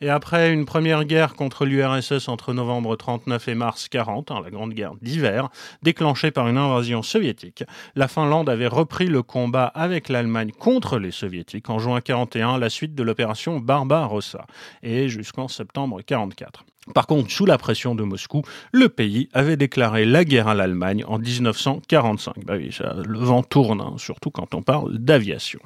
Et 0.00 0.10
après 0.10 0.52
une 0.52 0.64
première 0.64 1.04
guerre 1.04 1.34
contre 1.34 1.64
l'URSS 1.64 2.28
entre 2.28 2.52
novembre 2.52 2.96
39 2.96 3.48
et 3.48 3.54
mars 3.54 3.88
40, 3.88 4.30
hein, 4.30 4.40
la 4.42 4.50
grande 4.50 4.74
guerre 4.74 4.94
d'hiver, 5.00 5.48
déclenchée 5.82 6.30
par 6.30 6.48
une 6.48 6.58
invasion 6.58 7.02
soviétique, 7.02 7.64
la 7.94 8.08
Finlande 8.08 8.48
avait 8.48 8.66
repris 8.66 9.06
le 9.06 9.22
combat 9.22 9.66
avec 9.66 10.08
l'Allemagne 10.08 10.52
contre 10.52 10.98
les 10.98 11.10
soviétiques 11.10 11.70
en 11.70 11.78
juin 11.78 12.00
41 12.00 12.54
à 12.54 12.58
la 12.58 12.70
suite 12.70 12.94
de 12.94 13.02
l'opération 13.02 13.60
Barbarossa 13.60 14.46
et 14.82 15.08
jusqu'en 15.08 15.48
septembre 15.48 16.02
44. 16.02 16.64
Par 16.92 17.06
contre, 17.06 17.30
sous 17.30 17.46
la 17.46 17.56
pression 17.56 17.94
de 17.94 18.02
Moscou, 18.02 18.42
le 18.72 18.90
pays 18.90 19.28
avait 19.32 19.56
déclaré 19.56 20.04
la 20.04 20.24
guerre 20.24 20.48
à 20.48 20.54
l'Allemagne 20.54 21.02
en 21.06 21.18
1945. 21.18 22.44
Bah 22.44 22.54
oui, 22.56 22.76
le 23.06 23.18
vent 23.18 23.42
tourne, 23.42 23.80
hein, 23.80 23.94
surtout 23.96 24.30
quand 24.30 24.54
on 24.54 24.62
parle 24.62 24.98
d'aviation. 24.98 25.60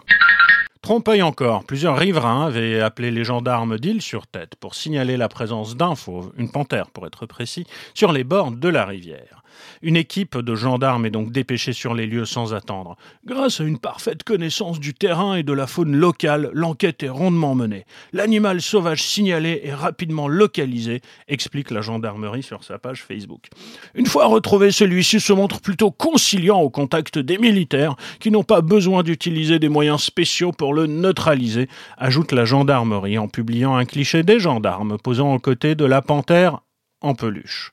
Trompe-œil 0.89 1.21
encore, 1.21 1.65
plusieurs 1.65 1.99
riverains 1.99 2.47
avaient 2.47 2.81
appelé 2.81 3.11
les 3.11 3.23
gendarmes 3.23 3.79
d'île 3.79 4.01
sur 4.01 4.27
tête 4.27 4.55
pour 4.57 4.75
signaler 4.75 5.19
la 5.19 5.29
présence 5.29 5.77
d'un 5.77 5.95
fauve, 5.95 6.33
une 6.39 6.51
panthère 6.51 6.89
pour 6.91 7.07
être 7.07 7.27
précis, 7.27 7.67
sur 7.93 8.11
les 8.11 8.25
bords 8.25 8.53
de 8.53 8.71
la 8.71 8.87
rivière. 8.87 9.43
Une 9.83 9.97
équipe 9.97 10.39
de 10.39 10.55
gendarmes 10.55 11.07
est 11.07 11.11
donc 11.11 11.31
dépêchée 11.31 11.73
sur 11.73 11.95
les 11.95 12.07
lieux 12.07 12.25
sans 12.25 12.55
attendre. 12.55 12.97
Grâce 13.25 13.61
à 13.61 13.65
une 13.65 13.79
parfaite 13.79 14.25
connaissance 14.25 14.81
du 14.81 14.95
terrain 14.95 15.37
et 15.37 15.43
de 15.43 15.53
la 15.53 15.67
faune 15.67 15.97
locale, 15.97 16.51
l'enquête 16.53 17.03
est 17.03 17.09
rondement 17.09 17.55
menée. 17.55 17.85
L'animal 18.13 18.61
sauvage 18.61 19.03
signalé 19.03 19.61
est 19.65 19.75
rapidement 19.75 20.29
localisé, 20.29 21.01
explique 21.29 21.71
la 21.71 21.81
gendarmerie 21.81 22.43
sur 22.43 22.65
sa 22.65 22.79
page 22.79 23.03
Facebook. 23.03 23.47
Une 23.95 24.07
fois 24.07 24.27
retrouvé, 24.27 24.71
celui-ci 24.71 25.21
se 25.21 25.33
montre 25.33 25.61
plutôt 25.61 25.91
conciliant 25.91 26.61
au 26.61 26.71
contact 26.71 27.19
des 27.19 27.39
militaires 27.39 27.97
qui 28.21 28.31
n'ont 28.31 28.45
pas 28.45 28.61
besoin 28.61 29.03
d'utiliser 29.03 29.59
des 29.59 29.69
moyens 29.69 30.03
spéciaux 30.03 30.53
pour 30.53 30.75
le 30.79 30.87
neutraliser, 30.87 31.69
ajoute 31.97 32.33
la 32.33 32.45
gendarmerie 32.45 33.19
en 33.19 33.29
publiant 33.29 33.77
un 33.77 33.85
cliché 33.85 34.23
des 34.23 34.39
gendarmes 34.39 34.97
posant 35.03 35.35
aux 35.35 35.39
côtés 35.39 35.75
de 35.75 35.85
la 35.85 36.03
panthère 36.03 36.61
en 37.01 37.15
peluche 37.15 37.73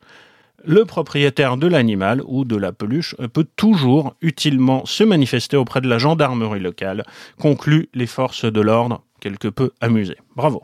le 0.68 0.86
propriétaire 0.86 1.58
de 1.58 1.68
l'animal 1.68 2.22
ou 2.26 2.44
de 2.44 2.56
la 2.56 2.72
peluche 2.72 3.16
peut 3.34 3.46
toujours 3.56 4.16
utilement 4.22 4.86
se 4.86 5.04
manifester 5.04 5.58
auprès 5.58 5.82
de 5.82 5.88
la 5.88 5.98
gendarmerie 5.98 6.60
locale, 6.60 7.06
conclut 7.40 7.90
les 7.94 8.08
forces 8.08 8.46
de 8.46 8.62
l'ordre, 8.62 9.04
quelque 9.20 9.48
peu 9.48 9.72
amusées. 9.80 10.18
Bravo. 10.36 10.64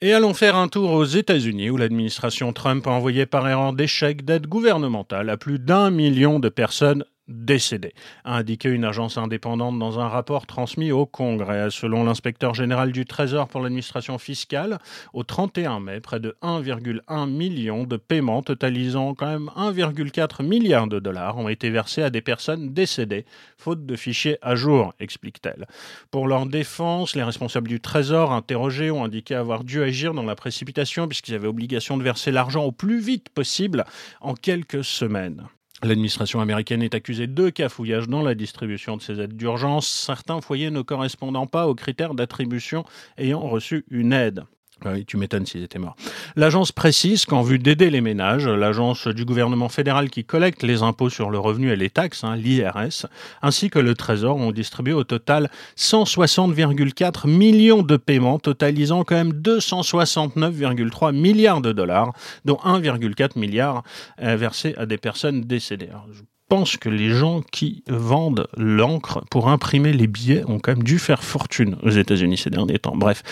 Et 0.00 0.14
allons 0.14 0.32
faire 0.32 0.56
un 0.56 0.68
tour 0.68 0.92
aux 0.92 1.04
États-Unis 1.04 1.68
où 1.68 1.76
l'administration 1.76 2.54
Trump 2.54 2.86
a 2.86 2.90
envoyé 2.90 3.26
par 3.26 3.46
erreur 3.46 3.74
des 3.74 3.86
chèques 3.86 4.24
d'aide 4.24 4.46
gouvernementale 4.46 5.28
à 5.28 5.36
plus 5.36 5.58
d'un 5.58 5.90
million 5.90 6.40
de 6.40 6.48
personnes 6.48 7.04
décédés, 7.30 7.94
a 8.24 8.36
indiqué 8.36 8.68
une 8.68 8.84
agence 8.84 9.16
indépendante 9.16 9.78
dans 9.78 10.00
un 10.00 10.08
rapport 10.08 10.46
transmis 10.46 10.92
au 10.92 11.06
Congrès. 11.06 11.68
Selon 11.70 12.04
l'inspecteur 12.04 12.54
général 12.54 12.92
du 12.92 13.06
Trésor 13.06 13.48
pour 13.48 13.60
l'administration 13.60 14.18
fiscale, 14.18 14.78
au 15.14 15.22
31 15.22 15.80
mai, 15.80 16.00
près 16.00 16.20
de 16.20 16.36
1,1 16.42 17.30
million 17.30 17.84
de 17.84 17.96
paiements 17.96 18.42
totalisant 18.42 19.14
quand 19.14 19.28
même 19.28 19.50
1,4 19.56 20.44
milliard 20.44 20.86
de 20.86 20.98
dollars 20.98 21.38
ont 21.38 21.48
été 21.48 21.70
versés 21.70 22.02
à 22.02 22.10
des 22.10 22.20
personnes 22.20 22.72
décédées, 22.72 23.24
faute 23.56 23.86
de 23.86 23.96
fichiers 23.96 24.38
à 24.42 24.54
jour, 24.54 24.94
explique-t-elle. 25.00 25.66
Pour 26.10 26.26
leur 26.26 26.46
défense, 26.46 27.14
les 27.14 27.22
responsables 27.22 27.68
du 27.68 27.80
Trésor 27.80 28.32
interrogés 28.32 28.90
ont 28.90 29.04
indiqué 29.04 29.34
avoir 29.34 29.64
dû 29.64 29.82
agir 29.82 30.14
dans 30.14 30.22
la 30.22 30.34
précipitation 30.34 31.08
puisqu'ils 31.08 31.34
avaient 31.34 31.48
obligation 31.48 31.96
de 31.96 32.02
verser 32.02 32.30
l'argent 32.30 32.64
au 32.64 32.72
plus 32.72 33.00
vite 33.00 33.28
possible 33.28 33.84
en 34.20 34.34
quelques 34.34 34.84
semaines. 34.84 35.48
L'administration 35.82 36.40
américaine 36.40 36.82
est 36.82 36.94
accusée 36.94 37.26
de 37.26 37.48
cafouillage 37.48 38.06
dans 38.06 38.22
la 38.22 38.34
distribution 38.34 38.98
de 38.98 39.02
ces 39.02 39.18
aides 39.18 39.36
d'urgence, 39.36 39.88
certains 39.88 40.42
foyers 40.42 40.70
ne 40.70 40.82
correspondant 40.82 41.46
pas 41.46 41.66
aux 41.68 41.74
critères 41.74 42.14
d'attribution 42.14 42.84
ayant 43.16 43.40
reçu 43.40 43.86
une 43.90 44.12
aide. 44.12 44.44
Ah 44.84 44.90
oui, 44.92 45.04
tu 45.04 45.16
m'étonnes 45.16 45.46
s'ils 45.46 45.62
étaient 45.62 45.78
morts. 45.78 45.96
L'agence 46.36 46.72
précise 46.72 47.26
qu'en 47.26 47.42
vue 47.42 47.58
d'aider 47.58 47.90
les 47.90 48.00
ménages, 48.00 48.48
l'agence 48.48 49.08
du 49.08 49.24
gouvernement 49.24 49.68
fédéral 49.68 50.10
qui 50.10 50.24
collecte 50.24 50.62
les 50.62 50.82
impôts 50.82 51.10
sur 51.10 51.30
le 51.30 51.38
revenu 51.38 51.70
et 51.70 51.76
les 51.76 51.90
taxes, 51.90 52.24
hein, 52.24 52.36
l'IRS, 52.36 53.06
ainsi 53.42 53.68
que 53.68 53.78
le 53.78 53.94
Trésor 53.94 54.36
ont 54.36 54.52
distribué 54.52 54.92
au 54.92 55.04
total 55.04 55.50
160,4 55.76 57.28
millions 57.28 57.82
de 57.82 57.96
paiements, 57.96 58.38
totalisant 58.38 59.04
quand 59.04 59.16
même 59.16 59.32
269,3 59.32 61.14
milliards 61.14 61.60
de 61.60 61.72
dollars, 61.72 62.12
dont 62.44 62.58
1,4 62.64 63.38
milliard 63.38 63.82
euh, 64.22 64.36
versés 64.36 64.74
à 64.76 64.86
des 64.86 64.98
personnes 64.98 65.42
décédées. 65.42 65.90
je 66.12 66.22
pense 66.48 66.76
que 66.76 66.88
les 66.88 67.10
gens 67.10 67.42
qui 67.52 67.84
vendent 67.88 68.48
l'encre 68.56 69.24
pour 69.30 69.48
imprimer 69.48 69.92
les 69.92 70.08
billets 70.08 70.44
ont 70.48 70.58
quand 70.58 70.72
même 70.72 70.82
dû 70.82 70.98
faire 70.98 71.22
fortune 71.22 71.76
aux 71.82 71.90
États-Unis 71.90 72.38
ces 72.38 72.50
derniers 72.50 72.78
temps. 72.78 72.96
Bref. 72.96 73.22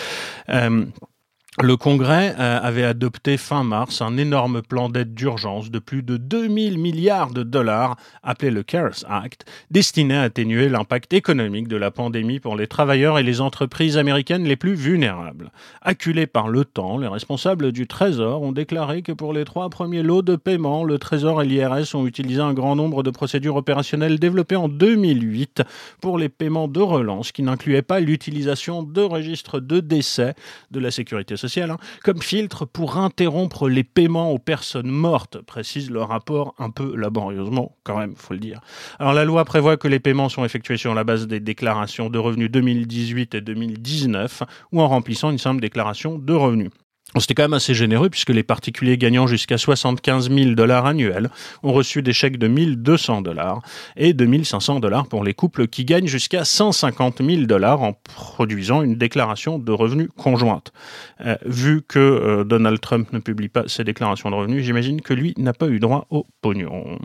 Euh, 0.49 0.85
le 1.57 1.75
Congrès 1.77 2.35
euh, 2.39 2.59
avait 2.61 2.83
adopté 2.83 3.35
fin 3.35 3.63
mars 3.63 4.03
un 4.03 4.17
énorme 4.17 4.61
plan 4.61 4.87
d'aide 4.87 5.15
d'urgence 5.15 5.71
de 5.71 5.79
plus 5.79 6.03
de 6.03 6.15
2000 6.15 6.77
milliards 6.77 7.31
de 7.31 7.41
dollars, 7.41 7.97
appelé 8.21 8.51
le 8.51 8.61
CARES 8.61 9.03
Act, 9.09 9.45
destiné 9.71 10.15
à 10.15 10.21
atténuer 10.21 10.69
l'impact 10.69 11.11
économique 11.11 11.67
de 11.67 11.75
la 11.75 11.89
pandémie 11.89 12.39
pour 12.39 12.55
les 12.55 12.67
travailleurs 12.67 13.17
et 13.17 13.23
les 13.23 13.41
entreprises 13.41 13.97
américaines 13.97 14.43
les 14.43 14.55
plus 14.55 14.75
vulnérables. 14.75 15.51
Acculés 15.81 16.27
par 16.27 16.49
le 16.49 16.65
temps, 16.65 16.99
les 16.99 17.07
responsables 17.07 17.71
du 17.71 17.87
Trésor 17.87 18.43
ont 18.43 18.51
déclaré 18.51 19.01
que 19.01 19.11
pour 19.11 19.33
les 19.33 19.43
trois 19.43 19.69
premiers 19.69 20.03
lots 20.03 20.21
de 20.21 20.35
paiement, 20.35 20.83
le 20.83 20.99
Trésor 20.99 21.41
et 21.41 21.47
l'IRS 21.47 21.95
ont 21.95 22.05
utilisé 22.05 22.41
un 22.41 22.53
grand 22.53 22.75
nombre 22.75 23.01
de 23.01 23.09
procédures 23.09 23.55
opérationnelles 23.55 24.19
développées 24.19 24.55
en 24.55 24.69
2008 24.69 25.63
pour 25.99 26.19
les 26.19 26.29
paiements 26.29 26.67
de 26.67 26.79
relance 26.79 27.31
qui 27.31 27.41
n'incluaient 27.41 27.81
pas 27.81 27.99
l'utilisation 27.99 28.83
de 28.83 29.01
registres 29.01 29.59
de 29.59 29.79
décès 29.79 30.35
de 30.69 30.79
la 30.79 30.91
sécurité 30.91 31.38
Hein, 31.43 31.77
comme 32.03 32.21
filtre 32.21 32.65
pour 32.65 32.97
interrompre 32.97 33.69
les 33.69 33.83
paiements 33.83 34.31
aux 34.31 34.39
personnes 34.39 34.89
mortes, 34.89 35.41
précise 35.41 35.89
le 35.89 36.01
rapport 36.01 36.53
un 36.57 36.69
peu 36.69 36.95
laborieusement, 36.95 37.75
quand 37.83 37.97
même, 37.97 38.15
faut 38.15 38.33
le 38.33 38.39
dire. 38.39 38.61
Alors 38.99 39.13
la 39.13 39.25
loi 39.25 39.45
prévoit 39.45 39.77
que 39.77 39.87
les 39.87 39.99
paiements 39.99 40.29
sont 40.29 40.45
effectués 40.45 40.77
sur 40.77 40.93
la 40.93 41.03
base 41.03 41.27
des 41.27 41.39
déclarations 41.39 42.09
de 42.09 42.19
revenus 42.19 42.51
2018 42.51 43.35
et 43.35 43.41
2019 43.41 44.43
ou 44.71 44.81
en 44.81 44.87
remplissant 44.87 45.31
une 45.31 45.37
simple 45.37 45.61
déclaration 45.61 46.17
de 46.17 46.33
revenus. 46.33 46.69
C'était 47.17 47.33
quand 47.33 47.43
même 47.43 47.53
assez 47.53 47.73
généreux 47.73 48.09
puisque 48.09 48.29
les 48.29 48.43
particuliers 48.43 48.97
gagnant 48.97 49.25
jusqu'à 49.25 49.57
75 49.57 50.29
000 50.29 50.51
dollars 50.51 50.85
annuels 50.85 51.29
ont 51.63 51.73
reçu 51.73 52.03
des 52.03 52.13
chèques 52.13 52.37
de 52.37 52.47
1200 52.47 53.21
dollars 53.21 53.61
et 53.97 54.13
de 54.13 54.25
1500 54.25 54.79
dollars 54.79 55.07
pour 55.07 55.23
les 55.23 55.33
couples 55.33 55.67
qui 55.67 55.85
gagnent 55.85 56.07
jusqu'à 56.07 56.45
150 56.45 57.23
000 57.23 57.43
dollars 57.43 57.81
en 57.81 57.93
produisant 57.93 58.83
une 58.83 58.95
déclaration 58.95 59.57
de 59.57 59.71
revenus 59.71 60.09
conjointe. 60.17 60.71
Euh, 61.25 61.35
vu 61.45 61.81
que 61.81 61.99
euh, 61.99 62.43
Donald 62.43 62.79
Trump 62.79 63.11
ne 63.11 63.19
publie 63.19 63.49
pas 63.49 63.63
ses 63.67 63.83
déclarations 63.83 64.29
de 64.29 64.35
revenus, 64.35 64.63
j'imagine 64.63 65.01
que 65.01 65.13
lui 65.13 65.33
n'a 65.37 65.53
pas 65.53 65.67
eu 65.67 65.79
droit 65.79 66.05
au 66.11 66.27
pognon. 66.41 66.99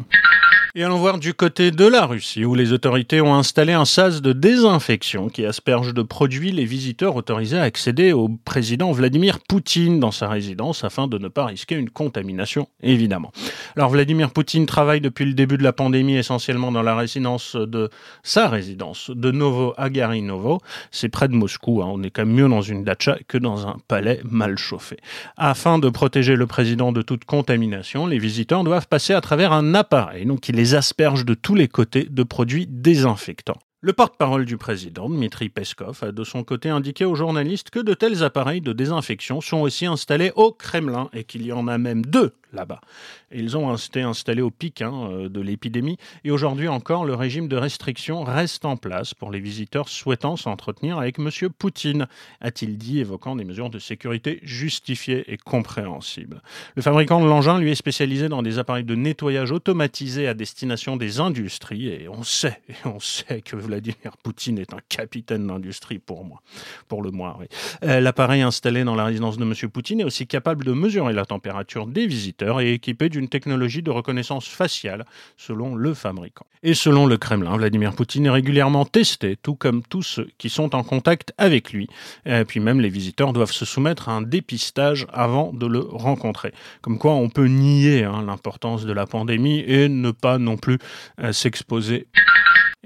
Et 0.74 0.82
allons 0.82 0.98
voir 0.98 1.18
du 1.18 1.34
côté 1.34 1.70
de 1.70 1.86
la 1.86 2.04
Russie, 2.04 2.44
où 2.44 2.54
les 2.54 2.72
autorités 2.72 3.20
ont 3.20 3.34
installé 3.34 3.72
un 3.72 3.84
sas 3.84 4.20
de 4.20 4.32
désinfection 4.32 5.28
qui 5.28 5.46
asperge 5.46 5.94
de 5.94 6.02
produits 6.02 6.50
les 6.50 6.64
visiteurs 6.64 7.16
autorisés 7.16 7.58
à 7.58 7.62
accéder 7.62 8.12
au 8.12 8.28
président 8.44 8.90
Vladimir 8.92 9.38
Poutine 9.40 10.00
dans 10.00 10.10
sa 10.10 10.28
résidence 10.28 10.84
afin 10.84 11.06
de 11.06 11.18
ne 11.18 11.28
pas 11.28 11.46
risquer 11.46 11.76
une 11.76 11.90
contamination, 11.90 12.68
évidemment. 12.82 13.30
Alors 13.76 13.90
Vladimir 13.90 14.30
Poutine 14.32 14.66
travaille 14.66 15.00
depuis 15.00 15.24
le 15.24 15.34
début 15.34 15.58
de 15.58 15.62
la 15.62 15.72
pandémie 15.72 16.16
essentiellement 16.16 16.72
dans 16.72 16.82
la 16.82 16.96
résidence 16.96 17.54
de 17.54 17.90
sa 18.22 18.48
résidence 18.48 19.10
de 19.10 19.30
Novo 19.30 19.74
Agarinovo. 19.76 20.60
C'est 20.90 21.08
près 21.08 21.28
de 21.28 21.34
Moscou, 21.34 21.82
hein. 21.82 21.88
on 21.88 22.02
est 22.02 22.10
quand 22.10 22.26
même 22.26 22.34
mieux 22.34 22.48
dans 22.48 22.62
une 22.62 22.84
dacha 22.84 23.18
que 23.28 23.38
dans 23.38 23.68
un 23.68 23.76
palais 23.86 24.20
mal 24.24 24.58
chauffé. 24.58 24.96
Afin 25.36 25.78
de 25.78 25.88
protéger 25.88 26.36
le 26.36 26.46
président 26.46 26.90
de 26.90 27.02
toute 27.02 27.24
contamination, 27.24 28.06
les 28.06 28.18
visiteurs 28.18 28.64
doivent 28.64 28.88
passer 28.88 29.14
à 29.14 29.20
travers 29.20 29.52
un 29.52 29.74
appareil 29.74 30.24
donc, 30.24 30.40
les 30.64 30.74
asperges 30.74 31.26
de 31.26 31.34
tous 31.34 31.54
les 31.54 31.68
côtés 31.68 32.08
de 32.10 32.22
produits 32.22 32.66
désinfectants. 32.66 33.58
Le 33.82 33.92
porte-parole 33.92 34.46
du 34.46 34.56
président, 34.56 35.10
Dmitri 35.10 35.50
Peskov, 35.50 35.98
a 36.00 36.10
de 36.10 36.24
son 36.24 36.42
côté 36.42 36.70
indiqué 36.70 37.04
aux 37.04 37.14
journalistes 37.14 37.68
que 37.68 37.80
de 37.80 37.92
tels 37.92 38.24
appareils 38.24 38.62
de 38.62 38.72
désinfection 38.72 39.42
sont 39.42 39.58
aussi 39.58 39.84
installés 39.84 40.32
au 40.36 40.52
Kremlin 40.52 41.10
et 41.12 41.24
qu'il 41.24 41.44
y 41.44 41.52
en 41.52 41.68
a 41.68 41.76
même 41.76 42.02
deux 42.06 42.32
là-bas. 42.54 42.80
Ils 43.32 43.56
ont 43.56 43.74
été 43.74 44.02
installés 44.02 44.42
au 44.42 44.50
pic 44.50 44.82
hein, 44.82 45.08
euh, 45.10 45.28
de 45.28 45.40
l'épidémie 45.40 45.98
et 46.24 46.30
aujourd'hui 46.30 46.68
encore, 46.68 47.04
le 47.04 47.14
régime 47.14 47.48
de 47.48 47.56
restriction 47.56 48.22
reste 48.24 48.64
en 48.64 48.76
place 48.76 49.14
pour 49.14 49.30
les 49.30 49.40
visiteurs 49.40 49.88
souhaitant 49.88 50.36
s'entretenir 50.36 50.98
avec 50.98 51.18
M. 51.18 51.30
Poutine, 51.58 52.06
a-t-il 52.40 52.78
dit, 52.78 53.00
évoquant 53.00 53.36
des 53.36 53.44
mesures 53.44 53.70
de 53.70 53.78
sécurité 53.78 54.40
justifiées 54.42 55.32
et 55.32 55.36
compréhensibles. 55.36 56.42
Le 56.76 56.82
fabricant 56.82 57.20
de 57.20 57.26
l'engin, 57.26 57.58
lui, 57.58 57.70
est 57.70 57.74
spécialisé 57.74 58.28
dans 58.28 58.42
des 58.42 58.58
appareils 58.58 58.84
de 58.84 58.94
nettoyage 58.94 59.52
automatisés 59.52 60.28
à 60.28 60.34
destination 60.34 60.96
des 60.96 61.20
industries 61.20 61.88
et 61.88 62.08
on 62.08 62.22
sait, 62.22 62.60
on 62.84 63.00
sait 63.00 63.42
que 63.42 63.56
Vladimir 63.56 64.16
Poutine 64.22 64.58
est 64.58 64.72
un 64.72 64.80
capitaine 64.88 65.46
d'industrie 65.46 65.98
pour 65.98 66.24
moi, 66.24 66.42
pour 66.88 67.02
le 67.02 67.10
moins. 67.10 67.38
Euh, 67.82 68.00
l'appareil 68.00 68.42
installé 68.42 68.84
dans 68.84 68.94
la 68.94 69.04
résidence 69.04 69.38
de 69.38 69.44
M. 69.44 69.54
Poutine 69.70 70.00
est 70.00 70.04
aussi 70.04 70.26
capable 70.26 70.64
de 70.64 70.72
mesurer 70.72 71.12
la 71.12 71.24
température 71.24 71.86
des 71.86 72.06
visiteurs 72.06 72.43
est 72.60 72.72
équipé 72.72 73.08
d'une 73.08 73.28
technologie 73.28 73.82
de 73.82 73.90
reconnaissance 73.90 74.46
faciale, 74.46 75.04
selon 75.36 75.74
le 75.74 75.94
fabricant. 75.94 76.46
Et 76.62 76.74
selon 76.74 77.06
le 77.06 77.18
Kremlin, 77.18 77.56
Vladimir 77.56 77.92
Poutine 77.92 78.26
est 78.26 78.30
régulièrement 78.30 78.84
testé, 78.84 79.36
tout 79.36 79.54
comme 79.54 79.82
tous 79.82 80.02
ceux 80.02 80.28
qui 80.38 80.48
sont 80.48 80.74
en 80.74 80.82
contact 80.82 81.32
avec 81.36 81.72
lui. 81.72 81.88
Et 82.24 82.44
puis 82.44 82.60
même 82.60 82.80
les 82.80 82.88
visiteurs 82.88 83.32
doivent 83.32 83.52
se 83.52 83.64
soumettre 83.64 84.08
à 84.08 84.12
un 84.12 84.22
dépistage 84.22 85.06
avant 85.12 85.52
de 85.52 85.66
le 85.66 85.80
rencontrer. 85.80 86.52
Comme 86.80 86.98
quoi 86.98 87.12
on 87.12 87.28
peut 87.28 87.46
nier 87.46 88.04
hein, 88.04 88.24
l'importance 88.26 88.86
de 88.86 88.92
la 88.92 89.06
pandémie 89.06 89.62
et 89.66 89.88
ne 89.88 90.10
pas 90.10 90.38
non 90.38 90.56
plus 90.56 90.78
euh, 91.20 91.32
s'exposer. 91.32 92.06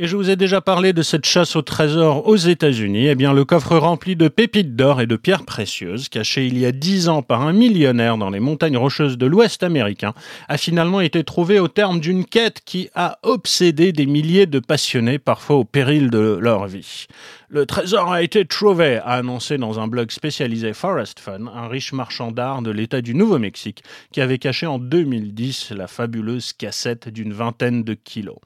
Et 0.01 0.07
je 0.07 0.15
vous 0.15 0.31
ai 0.31 0.37
déjà 0.37 0.61
parlé 0.61 0.93
de 0.93 1.03
cette 1.03 1.27
chasse 1.27 1.57
au 1.57 1.63
trésor 1.63 2.29
aux 2.29 2.37
États-Unis. 2.37 3.09
Eh 3.09 3.17
bien, 3.17 3.33
le 3.33 3.45
coffre 3.45 3.77
rempli 3.77 4.15
de 4.15 4.29
pépites 4.29 4.77
d'or 4.77 5.01
et 5.01 5.09
de 5.09 5.17
pierres 5.17 5.45
précieuses, 5.45 6.09
caché 6.09 6.47
il 6.47 6.57
y 6.57 6.67
a 6.67 6.71
dix 6.71 7.09
ans 7.09 7.23
par 7.23 7.43
un 7.43 7.53
millionnaire 7.53 8.17
dans 8.17 8.31
les 8.31 8.39
montagnes 8.39 8.77
rocheuses 8.77 9.19
de 9.19 9.27
l'Ouest 9.27 9.48
américain, 9.63 10.15
a 10.49 10.59
finalement 10.59 11.01
été 11.01 11.25
trouvé 11.25 11.61
au 11.61 11.69
terme 11.69 12.01
d'une 12.01 12.25
quête 12.25 12.61
qui 12.65 12.89
a 12.95 13.19
obsédé 13.23 13.93
des 13.93 14.07
milliers 14.07 14.47
de 14.47 14.59
passionnés, 14.59 15.19
parfois 15.19 15.57
au 15.57 15.65
péril 15.65 16.11
de 16.11 16.39
leur 16.41 16.67
vie. 16.67 17.07
Le 17.51 17.65
trésor 17.65 18.13
a 18.13 18.23
été 18.23 18.45
trouvé, 18.45 18.97
a 18.97 19.13
annoncé 19.13 19.57
dans 19.57 19.81
un 19.81 19.89
blog 19.89 20.11
spécialisé 20.11 20.75
Forest 20.75 21.19
Fun, 21.19 21.47
un 21.47 21.67
riche 21.67 21.95
marchand 21.95 22.31
d'art 22.31 22.61
de 22.61 22.71
l'État 22.71 23.01
du 23.01 23.15
Nouveau-Mexique, 23.15 23.83
qui 24.13 24.21
avait 24.21 24.39
caché 24.39 24.67
en 24.67 24.79
2010 24.79 25.71
la 25.71 25.87
fabuleuse 25.87 26.53
cassette 26.53 27.09
d'une 27.09 27.33
vingtaine 27.33 27.85
de 27.85 27.95
kilos. 27.95 28.37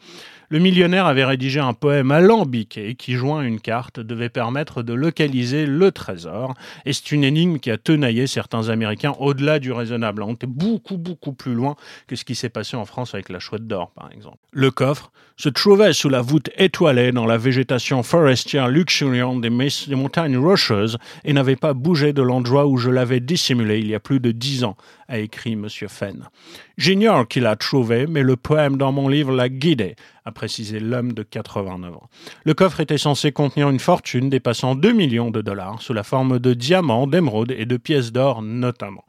Le 0.52 0.58
millionnaire 0.58 1.06
avait 1.06 1.24
rédigé 1.24 1.60
un 1.60 1.72
poème 1.72 2.10
alambiqué 2.10 2.94
qui, 2.94 3.14
joint 3.14 3.40
une 3.40 3.58
carte, 3.58 4.00
devait 4.00 4.28
permettre 4.28 4.82
de 4.82 4.92
localiser 4.92 5.64
le 5.64 5.90
trésor. 5.92 6.52
Et 6.84 6.92
c'est 6.92 7.10
une 7.10 7.24
énigme 7.24 7.58
qui 7.58 7.70
a 7.70 7.78
tenaillé 7.78 8.26
certains 8.26 8.68
Américains 8.68 9.14
au-delà 9.18 9.58
du 9.58 9.72
raisonnable. 9.72 10.22
On 10.22 10.34
était 10.34 10.46
beaucoup, 10.46 10.98
beaucoup 10.98 11.32
plus 11.32 11.54
loin 11.54 11.74
que 12.06 12.16
ce 12.16 12.26
qui 12.26 12.34
s'est 12.34 12.50
passé 12.50 12.76
en 12.76 12.84
France 12.84 13.14
avec 13.14 13.30
la 13.30 13.38
chouette 13.38 13.66
d'or, 13.66 13.92
par 13.92 14.10
exemple. 14.12 14.36
Le 14.52 14.70
coffre 14.70 15.10
se 15.38 15.48
trouvait 15.48 15.94
sous 15.94 16.10
la 16.10 16.20
voûte 16.20 16.50
étoilée 16.58 17.12
dans 17.12 17.24
la 17.24 17.38
végétation 17.38 18.02
forestière 18.02 18.68
luxuriante 18.68 19.40
des, 19.40 19.48
des 19.48 19.94
montagnes 19.94 20.36
rocheuses 20.36 20.98
et 21.24 21.32
n'avait 21.32 21.56
pas 21.56 21.72
bougé 21.72 22.12
de 22.12 22.20
l'endroit 22.20 22.66
où 22.66 22.76
je 22.76 22.90
l'avais 22.90 23.20
dissimulé 23.20 23.78
il 23.78 23.88
y 23.88 23.94
a 23.94 24.00
plus 24.00 24.20
de 24.20 24.32
dix 24.32 24.64
ans, 24.64 24.76
a 25.08 25.18
écrit 25.18 25.52
M. 25.52 25.66
Fenn. 25.88 26.28
J'ignore 26.76 27.26
qui 27.26 27.40
l'a 27.40 27.56
trouvé, 27.56 28.06
mais 28.06 28.22
le 28.22 28.36
poème 28.36 28.76
dans 28.76 28.92
mon 28.92 29.08
livre 29.08 29.32
l'a 29.32 29.48
guidé, 29.48 29.96
a 30.24 30.32
précisé 30.32 30.80
l'homme 30.80 31.12
de 31.12 31.22
89 31.22 31.94
ans. 31.94 32.08
Le 32.44 32.54
coffre 32.54 32.80
était 32.80 32.98
censé 32.98 33.32
contenir 33.32 33.68
une 33.68 33.80
fortune 33.80 34.30
dépassant 34.30 34.74
2 34.74 34.92
millions 34.92 35.30
de 35.30 35.40
dollars 35.40 35.82
sous 35.82 35.92
la 35.92 36.02
forme 36.02 36.38
de 36.38 36.54
diamants, 36.54 37.06
d'émeraudes 37.06 37.50
et 37.50 37.66
de 37.66 37.76
pièces 37.76 38.12
d'or 38.12 38.42
notamment. 38.42 39.04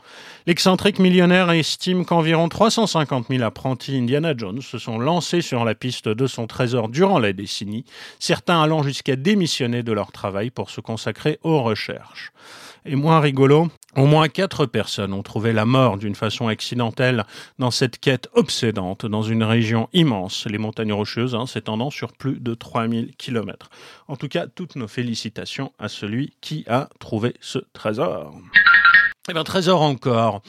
L'excentrique 0.47 0.99
millionnaire 0.99 1.51
estime 1.51 2.05
qu'environ 2.05 2.49
350 2.49 3.27
000 3.29 3.43
apprentis 3.43 3.97
Indiana 3.97 4.33
Jones 4.35 4.61
se 4.61 4.77
sont 4.77 4.97
lancés 4.97 5.41
sur 5.41 5.65
la 5.65 5.75
piste 5.75 6.07
de 6.07 6.27
son 6.27 6.47
trésor 6.47 6.89
durant 6.89 7.19
la 7.19 7.33
décennie, 7.33 7.85
certains 8.19 8.61
allant 8.61 8.83
jusqu'à 8.83 9.15
démissionner 9.15 9.83
de 9.83 9.91
leur 9.91 10.11
travail 10.11 10.49
pour 10.49 10.69
se 10.69 10.81
consacrer 10.81 11.39
aux 11.43 11.61
recherches. 11.61 12.31
Et 12.85 12.95
moins 12.95 13.21
rigolo, 13.21 13.69
au 13.95 14.05
moins 14.05 14.27
quatre 14.27 14.65
personnes 14.65 15.13
ont 15.13 15.23
trouvé 15.23 15.53
la 15.53 15.65
mort 15.65 15.97
d'une 15.97 16.15
façon 16.15 16.47
accidentelle 16.47 17.25
dans 17.59 17.71
cette 17.71 17.97
quête 17.97 18.27
obsédante 18.33 19.05
dans 19.05 19.21
une 19.21 19.43
région 19.43 19.87
immense, 19.93 20.45
les 20.47 20.57
montagnes 20.57 20.91
rocheuses, 20.91 21.33
hein, 21.33 21.45
s'étendant 21.45 21.89
sur 21.89 22.11
plus 22.11 22.41
de 22.41 22.53
3000 22.53 23.15
km. 23.15 23.69
En 24.07 24.17
tout 24.17 24.27
cas, 24.27 24.47
toutes 24.47 24.75
nos 24.75 24.89
félicitations 24.89 25.71
à 25.79 25.87
celui 25.87 26.33
qui 26.41 26.65
a 26.67 26.89
trouvé 26.99 27.35
ce 27.39 27.59
trésor. 27.71 28.35
Eh 29.29 29.33
bien, 29.33 29.45
trésor 29.45 29.81
encore. 29.81 30.41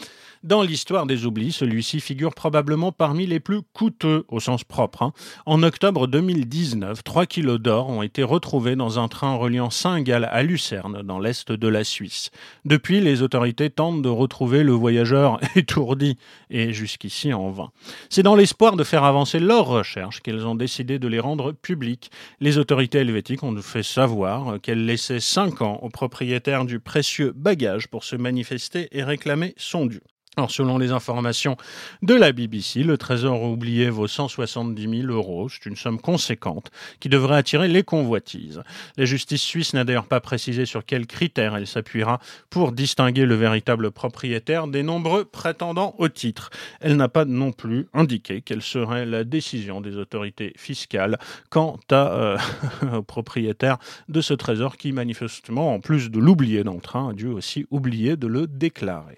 Dans 0.45 0.61
l'histoire 0.61 1.07
des 1.07 1.25
oublis, 1.25 1.53
celui-ci 1.53 2.01
figure 2.01 2.35
probablement 2.35 2.93
parmi 2.93 3.27
les 3.27 3.41
plus 3.41 3.63
coûteux 3.73 4.27
au 4.29 4.41
sens 4.41 4.63
propre. 4.63 5.01
Hein. 5.01 5.15
En 5.47 5.63
octobre 5.63 6.07
2019, 6.07 7.03
3 7.03 7.25
kilos 7.25 7.59
d'or 7.59 7.89
ont 7.89 8.03
été 8.03 8.23
retrouvés 8.23 8.77
dans 8.77 8.99
un 8.99 9.09
train 9.09 9.37
reliant 9.37 9.71
Saint-Gall 9.71 10.29
à 10.31 10.43
Lucerne, 10.43 11.01
dans 11.03 11.19
l'est 11.19 11.51
de 11.51 11.67
la 11.67 11.83
Suisse. 11.83 12.31
Depuis, 12.67 13.01
les 13.01 13.23
autorités 13.23 13.71
tentent 13.71 14.03
de 14.03 14.11
retrouver 14.11 14.65
le 14.65 14.73
voyageur 14.73 15.41
étourdi, 15.57 16.19
et 16.51 16.75
jusqu'ici 16.75 17.33
en 17.33 17.49
vain. 17.49 17.71
C'est 18.11 18.23
dans 18.23 18.37
l'espoir 18.37 18.77
de 18.77 18.85
faire 18.85 19.05
avancer 19.05 19.39
leurs 19.39 19.65
recherches 19.65 20.21
qu'elles 20.21 20.47
ont 20.47 20.57
décidé 20.57 20.99
de 20.99 21.09
les 21.09 21.21
rendre 21.21 21.53
publiques. 21.53 22.11
Les 22.41 22.59
autorités 22.59 22.99
helvétiques 22.99 23.45
ont 23.45 23.57
fait 23.63 23.83
savoir 23.83 24.61
qu'elles 24.61 24.85
laissaient 24.85 25.21
5 25.21 25.63
ans 25.63 25.79
au 25.81 25.89
propriétaire 25.89 26.67
du 26.67 26.81
précieux 26.81 27.33
bagage 27.35 27.89
pour 27.89 28.05
se 28.05 28.17
manifester 28.17 28.89
et 28.93 29.03
réclamer 29.03 29.55
son 29.57 29.87
dû. 29.87 30.03
Alors, 30.37 30.51
selon 30.51 30.79
les 30.79 30.91
informations 30.91 31.57
de 32.03 32.15
la 32.15 32.33
BBC, 32.33 32.83
le 32.83 32.99
trésor 32.99 33.43
oublié 33.45 33.89
vaut 33.89 34.09
170 34.09 35.03
000 35.03 35.13
euros. 35.13 35.49
C'est 35.49 35.67
une 35.67 35.77
somme 35.77 36.01
conséquente 36.01 36.73
qui 36.99 37.09
devrait 37.09 37.37
attirer 37.37 37.69
les 37.69 37.85
convoitises. 37.85 38.63
La 38.97 39.05
justice 39.05 39.43
suisse 39.43 39.75
n'a 39.75 39.85
d'ailleurs 39.85 40.07
pas 40.07 40.21
précisé 40.21 40.67
sur 40.67 40.85
quels 40.85 41.07
critères 41.07 41.55
elle 41.55 41.69
s'appuiera 41.69 42.19
pour 42.51 42.73
distinguer 42.73 43.27
le 43.27 43.37
véritable 43.37 43.93
propriétaire 43.93 44.67
des 44.67 44.83
nombreux 44.83 45.25
prétendants 45.25 45.95
au 45.99 46.09
titre. 46.09 46.51
Elle 46.81 46.97
n'a 46.97 47.09
pas 47.09 47.25
non 47.25 47.53
plus 47.53 47.87
indiqué 47.95 48.43
quelle 48.43 48.63
serait 48.63 49.07
la 49.07 49.23
décision 49.23 49.81
des 49.81 49.97
autorités 49.97 50.53
fiscales 50.57 51.19
quant 51.49 51.79
à, 51.93 52.13
euh, 52.13 52.39
au 52.93 53.03
propriétaire 53.03 53.79
de 54.09 54.21
ce 54.21 54.35
trésor 54.35 54.77
qui, 54.77 54.91
manifestement, 54.91 55.75
en 55.75 55.81
plus 55.81 56.11
de 56.11 56.19
l'oublier 56.19 56.65
dans 56.65 56.75
le 56.75 56.81
train, 56.81 57.11
a 57.11 57.13
dû 57.13 57.29
aussi 57.29 57.67
oublier 57.71 58.17
de 58.17 58.27
le 58.27 58.49
déclarer. 58.49 59.17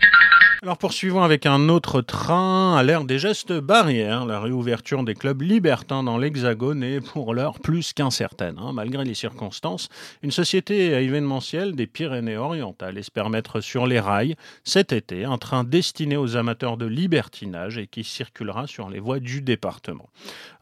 Alors 0.62 0.78
poursuivons 0.78 1.22
avec 1.22 1.44
un 1.44 1.68
autre 1.68 2.00
train 2.00 2.76
à 2.76 2.82
l'ère 2.82 3.04
des 3.04 3.18
gestes 3.18 3.52
barrières. 3.52 4.24
La 4.24 4.40
réouverture 4.40 5.04
des 5.04 5.14
clubs 5.14 5.42
libertins 5.42 6.02
dans 6.02 6.16
l'Hexagone 6.16 6.82
est 6.82 7.02
pour 7.02 7.34
l'heure 7.34 7.60
plus 7.60 7.92
qu'incertaine. 7.92 8.56
Hein. 8.58 8.72
Malgré 8.72 9.04
les 9.04 9.14
circonstances, 9.14 9.90
une 10.22 10.30
société 10.30 10.92
événementielle 10.92 11.76
des 11.76 11.86
Pyrénées-Orientales 11.86 12.96
espère 12.96 13.28
mettre 13.28 13.60
sur 13.60 13.86
les 13.86 14.00
rails 14.00 14.34
cet 14.64 14.92
été 14.92 15.26
un 15.26 15.36
train 15.36 15.62
destiné 15.62 16.16
aux 16.16 16.36
amateurs 16.36 16.78
de 16.78 16.86
libertinage 16.86 17.76
et 17.76 17.86
qui 17.86 18.02
circulera 18.02 18.66
sur 18.66 18.88
les 18.88 18.98
voies 18.98 19.20
du 19.20 19.42
département. 19.42 20.08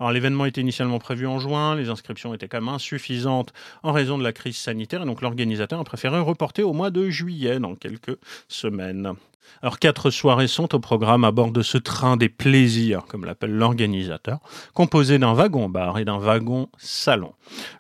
L'événement 0.01 0.47
était 0.47 0.61
initialement 0.61 0.99
prévu 0.99 1.29
en 1.29 1.39
juin, 1.39 1.77
les 1.77 1.89
inscriptions 1.89 2.35
étaient 2.35 2.49
quand 2.49 2.61
même 2.61 2.75
insuffisantes 2.75 3.53
en 3.85 3.93
raison 3.93 4.19
de 4.19 4.25
la 4.25 4.33
crise 4.33 4.57
sanitaire 4.57 5.03
et 5.03 5.07
donc 5.07 5.23
l'organisateur 5.23 5.79
a 5.79 5.85
préféré 5.85 6.19
reporter 6.19 6.65
au 6.65 6.73
mois 6.73 6.91
de 6.91 7.09
juillet 7.11 7.61
dans 7.61 7.77
quelques 7.77 8.19
semaines. 8.49 9.15
Alors 9.63 9.79
quatre 9.79 10.11
soirées 10.11 10.47
sont 10.47 10.75
au 10.75 10.79
programme 10.79 11.25
à 11.25 11.31
bord 11.31 11.51
de 11.51 11.63
ce 11.63 11.79
train 11.79 12.17
des 12.17 12.29
plaisirs, 12.29 13.05
comme 13.09 13.25
l'appelle 13.25 13.53
l'organisateur, 13.53 14.39
composé 14.75 15.19
d'un 15.19 15.33
wagon-bar 15.33 15.99
et 15.99 16.05
d'un 16.05 16.19
wagon-salon. 16.19 17.33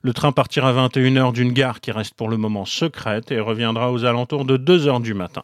Le 0.03 0.13
train 0.13 0.33
partira 0.33 0.71
à 0.71 0.89
21h 0.89 1.33
d'une 1.33 1.53
gare 1.53 1.81
qui 1.81 1.93
reste 1.93 2.15
pour 2.15 2.29
le 2.29 2.37
moment 2.37 2.65
secrète 2.65 3.31
et 3.31 3.41
reviendra 3.41 3.93
aux 3.93 4.05
alentours 4.05 4.45
de 4.45 4.57
2h 4.57 5.03
du 5.03 5.15
matin. 5.15 5.43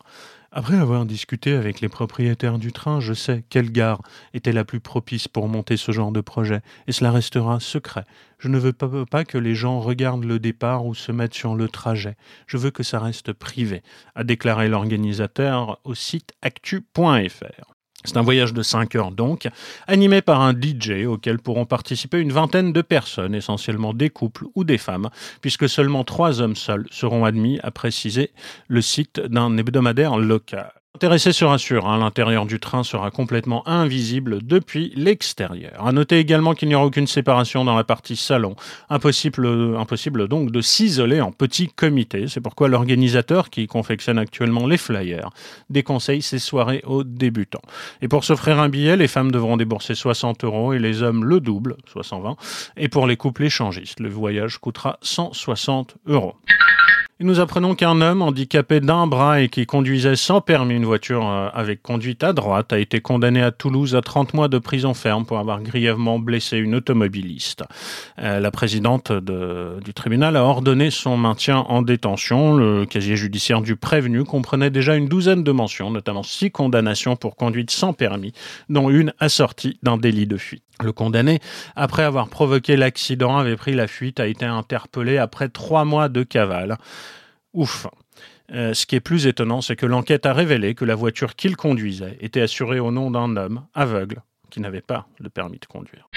Après 0.52 0.76
avoir 0.76 1.06
discuté 1.06 1.52
avec 1.52 1.80
les 1.80 1.88
propriétaires 1.88 2.58
du 2.58 2.72
train, 2.72 2.98
je 2.98 3.14
sais 3.14 3.44
quelle 3.50 3.70
gare 3.70 4.02
était 4.34 4.50
la 4.50 4.64
plus 4.64 4.80
propice 4.80 5.28
pour 5.28 5.46
monter 5.46 5.76
ce 5.76 5.92
genre 5.92 6.10
de 6.10 6.20
projet, 6.20 6.60
et 6.88 6.92
cela 6.92 7.12
restera 7.12 7.60
secret. 7.60 8.04
Je 8.40 8.48
ne 8.48 8.58
veux 8.58 8.72
pas, 8.72 9.24
que 9.24 9.38
les 9.38 9.54
gens 9.54 9.78
regardent 9.78 10.24
le 10.24 10.40
départ 10.40 10.86
ou 10.86 10.94
se 10.96 11.12
mettent 11.12 11.34
sur 11.34 11.54
le 11.54 11.68
trajet. 11.68 12.16
Je 12.48 12.56
veux 12.56 12.72
que 12.72 12.82
ça 12.82 12.98
reste 12.98 13.32
privé, 13.32 13.82
a 14.16 14.24
déclaré 14.24 14.68
l'organisateur 14.68 15.78
au 15.84 15.94
site 15.94 16.32
actu.fr. 16.42 17.79
C'est 18.04 18.16
un 18.16 18.22
voyage 18.22 18.54
de 18.54 18.62
5 18.62 18.94
heures 18.94 19.12
donc, 19.12 19.48
animé 19.86 20.22
par 20.22 20.40
un 20.40 20.54
DJ 20.54 21.04
auquel 21.06 21.38
pourront 21.38 21.66
participer 21.66 22.18
une 22.18 22.32
vingtaine 22.32 22.72
de 22.72 22.80
personnes, 22.80 23.34
essentiellement 23.34 23.92
des 23.92 24.08
couples 24.08 24.46
ou 24.54 24.64
des 24.64 24.78
femmes, 24.78 25.10
puisque 25.42 25.68
seulement 25.68 26.02
trois 26.04 26.40
hommes 26.40 26.56
seuls 26.56 26.86
seront 26.90 27.26
admis, 27.26 27.60
a 27.62 27.70
précisé 27.70 28.30
le 28.68 28.80
site 28.80 29.20
d'un 29.20 29.56
hebdomadaire 29.58 30.16
local. 30.16 30.79
Intéressé 30.96 31.30
se 31.30 31.44
rassure, 31.44 31.86
hein, 31.86 31.98
l'intérieur 31.98 32.46
du 32.46 32.58
train 32.58 32.82
sera 32.82 33.12
complètement 33.12 33.66
invisible 33.68 34.42
depuis 34.42 34.92
l'extérieur. 34.96 35.86
À 35.86 35.92
noter 35.92 36.18
également 36.18 36.52
qu'il 36.52 36.66
n'y 36.66 36.74
aura 36.74 36.86
aucune 36.86 37.06
séparation 37.06 37.64
dans 37.64 37.76
la 37.76 37.84
partie 37.84 38.16
salon. 38.16 38.56
Impossible, 38.88 40.26
donc 40.26 40.50
de 40.50 40.60
s'isoler 40.60 41.20
en 41.20 41.30
petit 41.30 41.68
comité. 41.68 42.26
C'est 42.26 42.40
pourquoi 42.40 42.66
l'organisateur, 42.66 43.50
qui 43.50 43.68
confectionne 43.68 44.18
actuellement 44.18 44.66
les 44.66 44.78
flyers, 44.78 45.30
déconseille 45.70 46.22
ces 46.22 46.40
soirées 46.40 46.82
aux 46.84 47.04
débutants. 47.04 47.62
Et 48.02 48.08
pour 48.08 48.24
s'offrir 48.24 48.58
un 48.58 48.68
billet, 48.68 48.96
les 48.96 49.08
femmes 49.08 49.30
devront 49.30 49.56
débourser 49.56 49.94
60 49.94 50.42
euros 50.42 50.72
et 50.72 50.80
les 50.80 51.04
hommes 51.04 51.24
le 51.24 51.38
double, 51.38 51.76
soit 51.86 52.02
120. 52.02 52.36
Et 52.76 52.88
pour 52.88 53.06
les 53.06 53.16
couples 53.16 53.44
échangistes, 53.44 54.00
le 54.00 54.08
voyage 54.08 54.58
coûtera 54.58 54.98
160 55.02 55.98
euros 56.08 56.34
nous 57.24 57.38
apprenons 57.38 57.74
qu'un 57.74 58.00
homme 58.00 58.22
handicapé 58.22 58.80
d'un 58.80 59.06
bras 59.06 59.40
et 59.40 59.48
qui 59.48 59.66
conduisait 59.66 60.16
sans 60.16 60.40
permis 60.40 60.79
une 60.80 60.86
voiture 60.86 61.28
euh, 61.28 61.50
avec 61.52 61.82
conduite 61.82 62.24
à 62.24 62.32
droite 62.32 62.72
a 62.72 62.78
été 62.78 63.02
condamné 63.02 63.42
à 63.42 63.50
Toulouse 63.50 63.94
à 63.94 64.00
30 64.00 64.32
mois 64.32 64.48
de 64.48 64.58
prison 64.58 64.94
ferme 64.94 65.26
pour 65.26 65.38
avoir 65.38 65.60
grièvement 65.60 66.18
blessé 66.18 66.56
une 66.56 66.74
automobiliste. 66.74 67.64
Euh, 68.18 68.40
la 68.40 68.50
présidente 68.50 69.12
du 69.12 69.92
tribunal 69.92 70.36
a 70.36 70.44
ordonné 70.44 70.90
son 70.90 71.18
maintien 71.18 71.58
en 71.58 71.82
détention. 71.82 72.54
Le 72.56 72.86
casier 72.86 73.16
judiciaire 73.16 73.60
du 73.60 73.76
prévenu 73.76 74.24
comprenait 74.24 74.70
déjà 74.70 74.96
une 74.96 75.06
douzaine 75.06 75.44
de 75.44 75.52
mentions, 75.52 75.90
notamment 75.90 76.22
six 76.22 76.50
condamnations 76.50 77.14
pour 77.14 77.36
conduite 77.36 77.70
sans 77.70 77.92
permis, 77.92 78.32
dont 78.70 78.88
une 78.88 79.12
assortie 79.18 79.78
d'un 79.82 79.98
délit 79.98 80.26
de 80.26 80.38
fuite. 80.38 80.64
Le 80.82 80.92
condamné, 80.92 81.40
après 81.76 82.04
avoir 82.04 82.28
provoqué 82.28 82.76
l'accident, 82.76 83.36
avait 83.36 83.56
pris 83.56 83.74
la 83.74 83.86
fuite, 83.86 84.18
a 84.18 84.26
été 84.26 84.46
interpellé 84.46 85.18
après 85.18 85.50
trois 85.50 85.84
mois 85.84 86.08
de 86.08 86.22
cavale. 86.22 86.78
Ouf. 87.52 87.86
Euh, 88.52 88.74
ce 88.74 88.86
qui 88.86 88.96
est 88.96 89.00
plus 89.00 89.26
étonnant, 89.26 89.60
c'est 89.60 89.76
que 89.76 89.86
l'enquête 89.86 90.26
a 90.26 90.32
révélé 90.32 90.74
que 90.74 90.84
la 90.84 90.94
voiture 90.94 91.36
qu'il 91.36 91.56
conduisait 91.56 92.16
était 92.20 92.40
assurée 92.40 92.80
au 92.80 92.90
nom 92.90 93.10
d'un 93.10 93.36
homme 93.36 93.66
aveugle 93.74 94.22
qui 94.50 94.60
n'avait 94.60 94.80
pas 94.80 95.06
le 95.18 95.30
permis 95.30 95.58
de 95.58 95.66
conduire. 95.66 96.08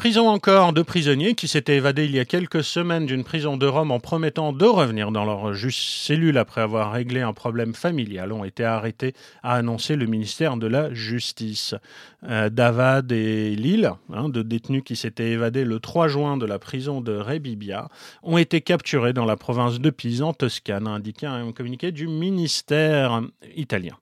Prison 0.00 0.30
encore 0.30 0.72
de 0.72 0.80
prisonniers 0.80 1.34
qui 1.34 1.46
s'étaient 1.46 1.76
évadés 1.76 2.06
il 2.06 2.12
y 2.12 2.18
a 2.18 2.24
quelques 2.24 2.64
semaines 2.64 3.04
d'une 3.04 3.22
prison 3.22 3.58
de 3.58 3.66
Rome 3.66 3.90
en 3.90 4.00
promettant 4.00 4.54
de 4.54 4.64
revenir 4.64 5.12
dans 5.12 5.26
leur 5.26 5.52
juste 5.52 5.78
cellule 5.78 6.38
après 6.38 6.62
avoir 6.62 6.90
réglé 6.90 7.20
un 7.20 7.34
problème 7.34 7.74
familial 7.74 8.32
ont 8.32 8.44
été 8.44 8.64
arrêtés, 8.64 9.12
a 9.42 9.56
annoncé 9.56 9.96
le 9.96 10.06
ministère 10.06 10.56
de 10.56 10.66
la 10.66 10.90
Justice. 10.94 11.74
Euh, 12.28 12.48
Davad 12.48 13.12
et 13.12 13.54
Lille, 13.56 13.92
hein, 14.12 14.30
deux 14.30 14.44
détenus 14.44 14.82
qui 14.84 14.96
s'étaient 14.96 15.30
évadés 15.32 15.64
le 15.64 15.80
3 15.80 16.08
juin 16.08 16.38
de 16.38 16.46
la 16.46 16.58
prison 16.58 17.02
de 17.02 17.14
Rebibbia, 17.16 17.88
ont 18.22 18.38
été 18.38 18.62
capturés 18.62 19.12
dans 19.12 19.26
la 19.26 19.36
province 19.36 19.80
de 19.80 19.90
Pise 19.90 20.22
en 20.22 20.32
Toscane, 20.32 20.86
a 20.86 20.92
indiqué 20.92 21.26
un 21.26 21.52
communiqué 21.52 21.92
du 21.92 22.08
ministère 22.08 23.20
italien. 23.54 23.96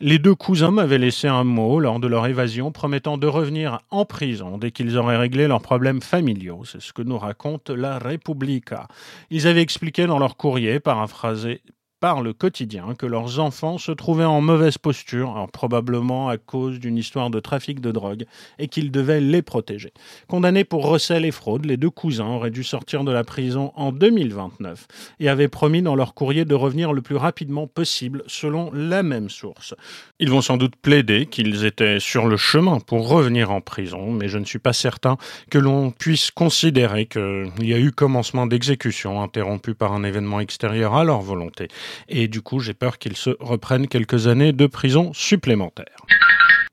Les 0.00 0.18
deux 0.18 0.34
cousins 0.34 0.76
avaient 0.76 0.98
laissé 0.98 1.26
un 1.26 1.44
mot 1.44 1.80
lors 1.80 2.00
de 2.00 2.06
leur 2.06 2.26
évasion 2.26 2.70
promettant 2.70 3.16
de 3.16 3.26
revenir 3.26 3.80
en 3.90 4.04
prison 4.04 4.58
dès 4.58 4.72
qu'ils 4.72 4.96
auraient 4.98 5.16
réglé 5.16 5.37
leurs 5.46 5.62
problèmes 5.62 6.00
familiaux. 6.00 6.64
C'est 6.64 6.80
ce 6.80 6.92
que 6.92 7.02
nous 7.02 7.18
raconte 7.18 7.70
la 7.70 7.98
Repubblica. 7.98 8.88
Ils 9.30 9.46
avaient 9.46 9.62
expliqué 9.62 10.06
dans 10.06 10.18
leur 10.18 10.36
courrier, 10.36 10.80
paraphrasé 10.80 11.62
par 12.00 12.22
le 12.22 12.32
quotidien 12.32 12.94
que 12.96 13.06
leurs 13.06 13.40
enfants 13.40 13.78
se 13.78 13.92
trouvaient 13.92 14.24
en 14.24 14.40
mauvaise 14.40 14.78
posture, 14.78 15.48
probablement 15.52 16.28
à 16.28 16.36
cause 16.36 16.78
d'une 16.78 16.96
histoire 16.96 17.30
de 17.30 17.40
trafic 17.40 17.80
de 17.80 17.90
drogue, 17.90 18.24
et 18.58 18.68
qu'ils 18.68 18.90
devaient 18.90 19.20
les 19.20 19.42
protéger. 19.42 19.92
Condamnés 20.28 20.64
pour 20.64 20.86
recel 20.86 21.24
et 21.24 21.30
fraude, 21.30 21.64
les 21.64 21.76
deux 21.76 21.90
cousins 21.90 22.28
auraient 22.28 22.50
dû 22.50 22.62
sortir 22.62 23.04
de 23.04 23.10
la 23.10 23.24
prison 23.24 23.72
en 23.74 23.92
2029 23.92 24.86
et 25.20 25.28
avaient 25.28 25.48
promis 25.48 25.82
dans 25.82 25.96
leur 25.96 26.14
courrier 26.14 26.44
de 26.44 26.54
revenir 26.54 26.92
le 26.92 27.02
plus 27.02 27.16
rapidement 27.16 27.66
possible, 27.66 28.22
selon 28.26 28.70
la 28.72 29.02
même 29.02 29.28
source. 29.28 29.74
Ils 30.20 30.30
vont 30.30 30.40
sans 30.40 30.56
doute 30.56 30.76
plaider 30.76 31.26
qu'ils 31.26 31.64
étaient 31.64 32.00
sur 32.00 32.26
le 32.26 32.36
chemin 32.36 32.78
pour 32.80 33.08
revenir 33.08 33.50
en 33.50 33.60
prison, 33.60 34.12
mais 34.12 34.28
je 34.28 34.38
ne 34.38 34.44
suis 34.44 34.58
pas 34.58 34.72
certain 34.72 35.16
que 35.50 35.58
l'on 35.58 35.90
puisse 35.90 36.30
considérer 36.30 37.06
qu'il 37.06 37.50
y 37.60 37.74
a 37.74 37.78
eu 37.78 37.90
commencement 37.90 38.46
d'exécution 38.46 39.22
interrompu 39.22 39.74
par 39.74 39.92
un 39.92 40.04
événement 40.04 40.40
extérieur 40.40 40.94
à 40.94 41.04
leur 41.04 41.20
volonté. 41.20 41.68
Et 42.08 42.28
du 42.28 42.42
coup, 42.42 42.60
j'ai 42.60 42.74
peur 42.74 42.98
qu'ils 42.98 43.16
se 43.16 43.30
reprennent 43.40 43.88
quelques 43.88 44.26
années 44.26 44.52
de 44.52 44.66
prison 44.66 45.12
supplémentaires. 45.14 46.06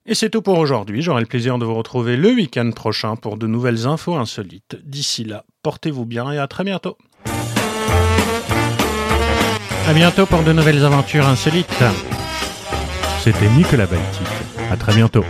Et 0.08 0.14
c'est 0.14 0.30
tout 0.30 0.44
pour 0.44 0.60
aujourd'hui. 0.60 1.02
J'aurai 1.02 1.22
le 1.22 1.28
plaisir 1.28 1.58
de 1.58 1.66
vous 1.66 1.74
retrouver 1.74 2.16
le 2.16 2.30
week-end 2.30 2.70
prochain 2.72 3.16
pour 3.16 3.38
de 3.38 3.48
nouvelles 3.48 3.88
infos 3.88 4.16
insolites. 4.16 4.78
D'ici 4.84 5.24
là, 5.24 5.46
portez-vous 5.64 6.06
bien 6.06 6.32
et 6.32 6.38
à 6.38 6.48
très 6.48 6.64
bientôt. 6.64 6.98
À 9.88 9.94
bientôt 9.94 10.26
pour 10.26 10.44
de 10.44 10.52
nouvelles 10.52 10.84
aventures 10.84 11.28
insolites. 11.28 11.84
C'était 13.20 13.50
Nicolas 13.50 13.88
Baltic. 13.88 14.28
À 14.72 14.78
très 14.78 14.94
bientôt. 14.94 15.26